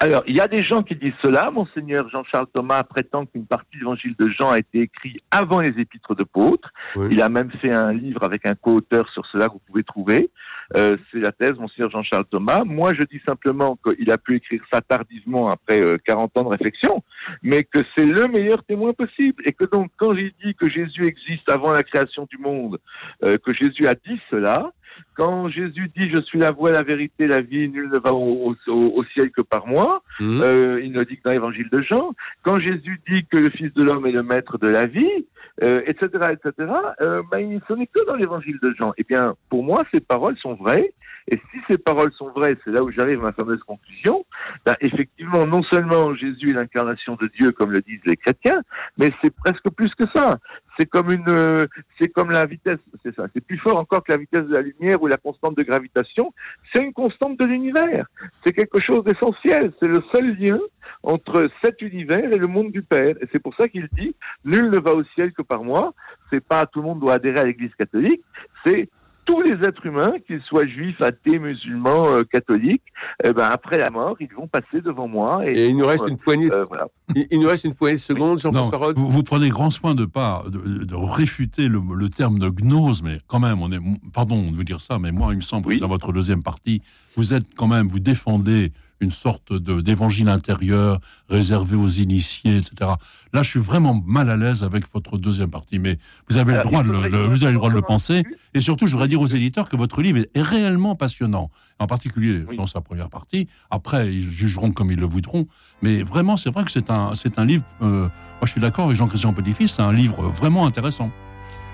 Alors, 0.00 0.22
il 0.28 0.36
y 0.36 0.40
a 0.40 0.46
des 0.46 0.62
gens 0.62 0.84
qui 0.84 0.94
disent 0.94 1.12
cela. 1.22 1.50
Monseigneur 1.50 2.08
Jean-Charles 2.08 2.46
Thomas 2.52 2.84
prétend 2.84 3.26
qu'une 3.26 3.46
partie 3.46 3.74
de 3.74 3.80
l'évangile 3.80 4.14
de 4.16 4.28
Jean 4.28 4.50
a 4.50 4.58
été 4.60 4.82
écrite 4.82 5.20
avant 5.32 5.60
les 5.60 5.70
épîtres 5.80 6.14
de 6.14 6.22
Pôtre. 6.22 6.70
Oui. 6.94 7.08
Il 7.10 7.20
a 7.20 7.28
même 7.28 7.50
fait 7.60 7.72
un 7.72 7.92
livre 7.92 8.22
avec 8.22 8.46
un 8.46 8.54
co-auteur 8.54 9.08
sur 9.10 9.26
cela 9.26 9.48
que 9.48 9.54
vous 9.54 9.62
pouvez 9.66 9.82
trouver. 9.82 10.30
Euh, 10.76 10.96
c'est 11.10 11.18
la 11.18 11.32
thèse, 11.32 11.54
Monseigneur 11.54 11.90
Jean-Charles 11.90 12.26
Thomas. 12.30 12.62
Moi, 12.64 12.92
je 12.94 13.02
dis 13.06 13.20
simplement 13.26 13.76
qu'il 13.84 14.10
a 14.12 14.18
pu 14.18 14.36
écrire 14.36 14.62
ça 14.72 14.80
tardivement 14.80 15.48
après 15.48 15.80
euh, 15.80 15.96
40 16.04 16.38
ans 16.38 16.44
de 16.44 16.48
réflexion, 16.48 17.02
mais 17.42 17.64
que 17.64 17.80
c'est 17.96 18.06
le 18.06 18.28
meilleur 18.28 18.62
témoin 18.64 18.92
possible. 18.92 19.42
Et 19.46 19.52
que 19.52 19.64
donc, 19.64 19.90
quand 19.96 20.14
j'ai 20.14 20.32
dit 20.44 20.54
que 20.54 20.70
Jésus 20.70 21.06
existe 21.06 21.48
avant 21.50 21.72
la 21.72 21.82
création 21.82 22.28
du 22.30 22.38
monde, 22.38 22.78
euh, 23.24 23.36
que 23.38 23.52
Jésus 23.52 23.88
a 23.88 23.94
dit 23.94 24.20
cela, 24.30 24.70
quand 25.14 25.48
Jésus 25.48 25.90
dit 25.96 26.10
je 26.14 26.20
suis 26.22 26.38
la 26.38 26.50
voie, 26.52 26.70
la 26.72 26.82
vérité, 26.82 27.26
la 27.26 27.40
vie, 27.40 27.68
nul 27.68 27.88
ne 27.92 27.98
va 27.98 28.12
au, 28.12 28.54
au- 28.66 28.74
au 28.96 29.04
ciel 29.14 29.30
que 29.30 29.42
par 29.42 29.66
moi, 29.66 30.02
Mhm. 30.20 30.40
euh, 30.42 30.80
il 30.82 30.92
le 30.92 31.04
dit 31.04 31.16
que 31.16 31.22
dans 31.24 31.32
l'évangile 31.32 31.68
de 31.70 31.80
Jean. 31.82 32.12
Quand 32.42 32.58
Jésus 32.58 33.00
dit 33.08 33.26
que 33.30 33.38
le 33.38 33.50
Fils 33.50 33.72
de 33.74 33.82
l'homme 33.82 34.06
est 34.06 34.12
le 34.12 34.22
maître 34.22 34.58
de 34.58 34.68
la 34.68 34.86
vie, 34.86 35.26
euh, 35.62 35.80
etc., 35.86 36.08
etc., 36.32 36.72
euh, 37.00 37.22
ben, 37.30 37.38
il- 37.38 37.60
ce 37.68 37.72
n'est 37.74 37.86
que 37.86 38.04
dans 38.06 38.14
l'évangile 38.16 38.58
de 38.62 38.72
Jean. 38.78 38.92
Eh 38.96 39.04
bien, 39.04 39.34
pour 39.50 39.64
moi, 39.64 39.82
ces 39.92 40.00
paroles 40.00 40.36
sont 40.38 40.54
vraies. 40.54 40.92
Et 41.30 41.36
si 41.52 41.58
ces 41.68 41.76
paroles 41.76 42.10
sont 42.14 42.30
vraies, 42.30 42.56
c'est 42.64 42.70
là 42.70 42.82
où 42.82 42.90
j'arrive 42.90 43.18
à 43.20 43.24
ma 43.24 43.32
fameuse 43.32 43.60
conclusion, 43.64 44.24
ben, 44.64 44.74
effectivement, 44.80 45.46
non 45.46 45.62
seulement 45.64 46.14
Jésus 46.14 46.50
est 46.50 46.54
l'incarnation 46.54 47.16
de 47.16 47.26
Dieu, 47.38 47.52
comme 47.52 47.70
le 47.70 47.82
disent 47.82 48.00
les 48.06 48.16
chrétiens, 48.16 48.62
mais 48.96 49.10
c'est 49.22 49.34
presque 49.34 49.68
plus 49.76 49.94
que 49.94 50.04
ça. 50.14 50.38
C'est 50.78 50.86
comme 50.86 51.10
une, 51.10 51.28
euh, 51.28 51.66
c'est 52.00 52.08
comme 52.08 52.30
la 52.30 52.46
vitesse, 52.46 52.78
c'est 53.02 53.14
ça. 53.14 53.26
C'est 53.34 53.44
plus 53.44 53.58
fort 53.58 53.78
encore 53.78 54.04
que 54.04 54.12
la 54.12 54.18
vitesse 54.18 54.44
de 54.44 54.52
la 54.52 54.60
lumière 54.60 55.02
ou 55.02 55.06
la 55.06 55.16
constante 55.16 55.56
de 55.56 55.62
gravitation. 55.62 56.32
C'est 56.72 56.82
une 56.82 56.92
constante 56.92 57.38
de 57.38 57.44
l'univers. 57.44 58.06
C'est 58.44 58.52
quelque 58.52 58.80
chose 58.80 59.02
d'essentiel. 59.04 59.72
C'est 59.80 59.88
le 59.88 60.02
seul 60.12 60.36
lien 60.38 60.60
entre 61.02 61.48
cet 61.62 61.82
univers 61.82 62.32
et 62.32 62.38
le 62.38 62.46
monde 62.46 62.70
du 62.70 62.82
Père. 62.82 63.16
Et 63.20 63.28
c'est 63.32 63.38
pour 63.38 63.54
ça 63.56 63.68
qu'il 63.68 63.88
dit 63.92 64.14
nul 64.44 64.70
ne 64.70 64.78
va 64.78 64.94
au 64.94 65.04
ciel 65.14 65.32
que 65.32 65.42
par 65.42 65.64
moi. 65.64 65.94
C'est 66.30 66.44
pas 66.44 66.66
tout 66.66 66.80
le 66.80 66.86
monde 66.86 67.00
doit 67.00 67.14
adhérer 67.14 67.40
à 67.40 67.44
l'Église 67.44 67.74
catholique. 67.78 68.22
C'est 68.64 68.88
tous 69.28 69.42
les 69.42 69.56
êtres 69.68 69.84
humains, 69.84 70.12
qu'ils 70.26 70.40
soient 70.40 70.66
juifs, 70.66 71.00
athées, 71.02 71.38
musulmans, 71.38 72.06
euh, 72.08 72.22
catholiques, 72.24 72.82
eh 73.22 73.32
ben 73.34 73.44
après 73.44 73.76
la 73.76 73.90
mort, 73.90 74.16
ils 74.20 74.32
vont 74.34 74.46
passer 74.48 74.80
devant 74.80 75.06
moi. 75.06 75.46
Et, 75.46 75.52
Et 75.52 75.68
il 75.68 75.76
nous 75.76 75.86
reste 75.86 76.08
une 76.08 76.16
poignée, 76.16 76.50
euh, 76.50 76.64
voilà. 76.64 76.86
il, 77.14 77.26
il 77.30 77.38
nous 77.40 77.48
reste 77.48 77.64
une 77.64 77.74
poignée 77.74 77.96
de 77.96 78.00
secondes, 78.00 78.38
Jean-François 78.38 78.94
vous, 78.96 79.06
vous 79.10 79.22
prenez 79.22 79.50
grand 79.50 79.70
soin 79.70 79.94
de 79.94 80.06
pas 80.06 80.44
de, 80.48 80.84
de 80.84 80.94
réfuter 80.94 81.68
le, 81.68 81.80
le 81.94 82.08
terme 82.08 82.38
de 82.38 82.48
gnose, 82.48 83.02
mais 83.02 83.20
quand 83.26 83.38
même, 83.40 83.60
on 83.60 83.70
est, 83.70 83.78
pardon 84.14 84.50
de 84.50 84.56
vous 84.56 84.64
dire 84.64 84.80
ça, 84.80 84.98
mais 84.98 85.12
moi, 85.12 85.28
il 85.32 85.36
me 85.36 85.42
semble 85.42 85.68
Oui. 85.68 85.76
que 85.76 85.80
dans 85.82 85.88
votre 85.88 86.10
deuxième 86.12 86.42
partie, 86.42 86.80
vous 87.16 87.34
êtes 87.34 87.44
quand 87.54 87.66
même, 87.68 87.86
vous 87.88 88.00
défendez 88.00 88.72
une 89.00 89.10
sorte 89.10 89.52
de 89.52 89.80
d'évangile 89.80 90.28
intérieur 90.28 91.00
réservé 91.28 91.76
aux 91.76 91.88
initiés, 91.88 92.56
etc. 92.56 92.92
Là, 93.32 93.42
je 93.42 93.48
suis 93.50 93.60
vraiment 93.60 94.02
mal 94.06 94.30
à 94.30 94.36
l'aise 94.36 94.64
avec 94.64 94.84
votre 94.92 95.18
deuxième 95.18 95.50
partie, 95.50 95.78
mais 95.78 95.98
vous 96.28 96.38
avez 96.38 96.52
le 96.52 96.60
Alors, 96.60 96.72
droit 96.72 96.82
de 96.82 96.90
le, 96.90 97.26
vous 97.26 97.44
avez 97.44 97.52
le 97.52 97.58
droit 97.58 97.70
de 97.70 97.74
le 97.74 97.82
penser. 97.82 98.22
Et 98.54 98.60
surtout, 98.60 98.86
je 98.86 98.92
voudrais 98.92 99.08
dire 99.08 99.20
aux 99.20 99.26
éditeurs 99.26 99.68
que 99.68 99.76
votre 99.76 100.00
livre 100.02 100.18
est, 100.18 100.42
réellement 100.42 100.94
passionnant, 100.94 101.50
en 101.78 101.86
particulier 101.86 102.44
Oui. 102.48 102.56
dans 102.56 102.66
sa 102.66 102.80
première 102.80 103.10
partie. 103.10 103.48
Après, 103.70 104.12
ils 104.12 104.30
jugeront 104.30 104.72
comme 104.72 104.90
ils 104.90 104.98
le 104.98 105.06
voudront, 105.06 105.46
mais 105.82 106.02
vraiment, 106.02 106.36
c'est 106.36 106.50
vrai 106.50 106.64
que 106.64 106.70
c'est 106.70 106.90
un, 106.90 107.14
c'est 107.14 107.38
un 107.38 107.44
livre. 107.44 107.64
euh, 107.82 108.02
moi, 108.08 108.46
je 108.46 108.50
suis 108.52 108.60
d'accord 108.60 108.86
avec 108.86 108.96
Jean-Christian 108.96 109.32
Petit-Fils, 109.32 109.74
c'est 109.74 109.82
un 109.82 109.92
livre 109.92 110.22
vraiment 110.28 110.66
intéressant. 110.66 111.10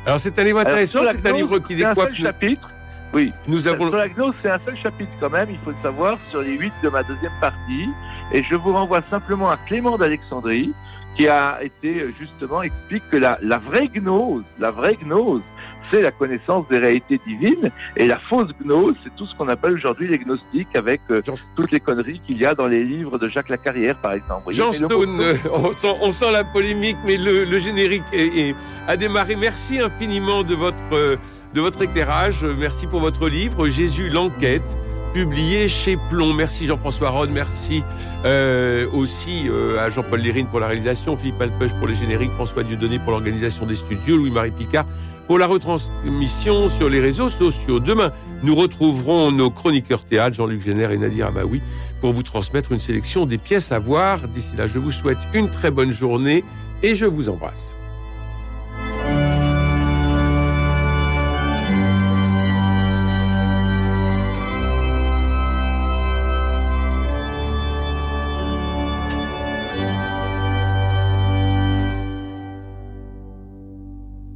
Alors 0.07 0.21
c'est 0.21 0.39
un 0.39 0.45
livre 0.45 0.59
intéressant, 0.59 1.01
c'est 1.11 1.27
un 1.27 1.33
livre 1.33 1.59
qui 1.61 1.77
décoiffe. 1.77 2.09
seul 2.15 2.27
chapitre. 2.27 2.69
Oui. 3.15 3.33
Nous 3.47 3.69
avons. 3.69 3.89
Sur 3.89 3.99
la 3.99 4.09
gnose, 4.09 4.35
c'est 4.43 4.51
un 4.51 4.59
seul 4.65 4.77
chapitre 4.83 5.11
quand 5.21 5.31
même, 5.31 5.49
il 5.51 5.59
faut 5.65 5.71
le 5.71 5.83
savoir, 5.83 6.19
sur 6.31 6.43
les 6.43 6.59
huit 6.59 6.73
de 6.83 6.89
ma 6.89 7.03
deuxième 7.03 7.33
partie. 7.41 7.89
Et 8.33 8.43
je 8.43 8.55
vous 8.57 8.73
renvoie 8.73 9.01
simplement 9.11 9.49
à 9.49 9.57
Clément 9.69 9.97
d'Alexandrie, 9.97 10.73
qui 11.17 11.29
a 11.29 11.63
été 11.63 12.01
euh, 12.01 12.13
justement 12.19 12.63
explique 12.63 13.09
que 13.11 13.17
la, 13.17 13.39
la 13.41 13.59
vraie 13.59 13.89
gnose, 13.95 14.43
la 14.59 14.73
vraie 14.73 14.97
gnose, 15.05 15.43
c'est 15.93 16.03
la 16.03 16.11
connaissance 16.11 16.67
des 16.69 16.79
réalités 16.79 17.21
divines. 17.25 17.71
Et 17.97 18.07
la 18.07 18.19
fausse 18.19 18.51
gnose, 18.61 18.95
c'est 19.05 19.15
tout 19.15 19.27
ce 19.27 19.35
qu'on 19.37 19.49
appelle 19.49 19.75
aujourd'hui 19.75 20.09
les 20.09 20.19
gnostiques, 20.19 20.75
avec 20.75 21.01
euh, 21.11 21.23
toutes 21.55 21.71
les 21.71 21.81
conneries 21.81 22.21
qu'il 22.27 22.39
y 22.39 22.47
a 22.47 22.55
dans 22.55 22.67
les 22.67 22.83
livres 22.83 23.19
de 23.19 23.29
Jacques 23.29 23.51
Lacarrière, 23.51 23.97
par 23.97 24.15
exemple. 24.15 24.53
Jean 24.53 24.73
Stone, 24.73 25.21
euh, 25.21 25.35
on, 25.53 26.11
sent, 26.11 26.33
la 26.33 26.43
polémique, 26.43 26.97
mais 27.07 27.17
le, 27.17 27.59
générique 27.59 28.03
a 28.89 28.97
démarré. 28.97 29.37
Merci 29.37 29.79
infiniment 29.79 30.43
de 30.43 30.55
votre, 30.55 31.19
de 31.55 31.61
votre 31.61 31.81
éclairage. 31.83 32.45
Merci 32.45 32.87
pour 32.87 33.01
votre 33.01 33.29
livre, 33.29 33.69
Jésus 33.69 34.11
l'enquête 34.11 34.77
publié 35.15 35.69
chez 35.69 35.97
Plomb. 36.11 36.35
Merci 36.35 36.67
Jean-François 36.67 37.11
Rode, 37.11 37.31
merci 37.31 37.85
euh, 38.25 38.91
aussi 38.93 39.45
euh, 39.49 39.79
à 39.79 39.89
Jean-Paul 39.89 40.21
Lérine 40.21 40.49
pour 40.49 40.59
la 40.59 40.67
réalisation, 40.67 41.17
Philippe 41.17 41.41
Alpeuch 41.41 41.73
pour 41.75 41.87
les 41.87 41.95
génériques, 41.95 42.33
François 42.33 42.65
Dieudonné 42.65 42.99
pour 42.99 43.13
l'organisation 43.13 43.65
des 43.65 43.77
studios, 43.77 44.17
Louis-Marie 44.17 44.51
Picard 44.51 44.85
pour 45.29 45.39
la 45.39 45.47
retransmission 45.47 46.69
sur 46.69 46.91
les 46.91 47.01
réseaux 47.01 47.29
sociaux. 47.31 47.81
Demain, 47.81 48.13
nous 48.43 48.55
retrouverons 48.55 49.31
nos 49.31 49.51
chroniqueurs 49.51 50.05
théâtre, 50.05 50.37
Jean-Luc 50.37 50.61
Génère 50.61 50.91
et 50.91 50.99
Nadir 50.99 51.29
Amaoui, 51.29 51.63
pour 52.01 52.13
vous 52.13 52.23
transmettre 52.23 52.73
une 52.73 52.79
sélection 52.81 53.25
des 53.25 53.39
pièces 53.39 53.73
à 53.73 53.79
voir. 53.79 54.19
D'ici 54.29 54.51
là, 54.59 54.67
je 54.67 54.79
vous 54.79 54.91
souhaite 54.91 55.19
une 55.33 55.49
très 55.49 55.71
bonne 55.71 55.93
journée 55.93 56.45
et 56.83 56.95
je 56.95 57.07
vous 57.07 57.31
embrasse. 57.31 57.75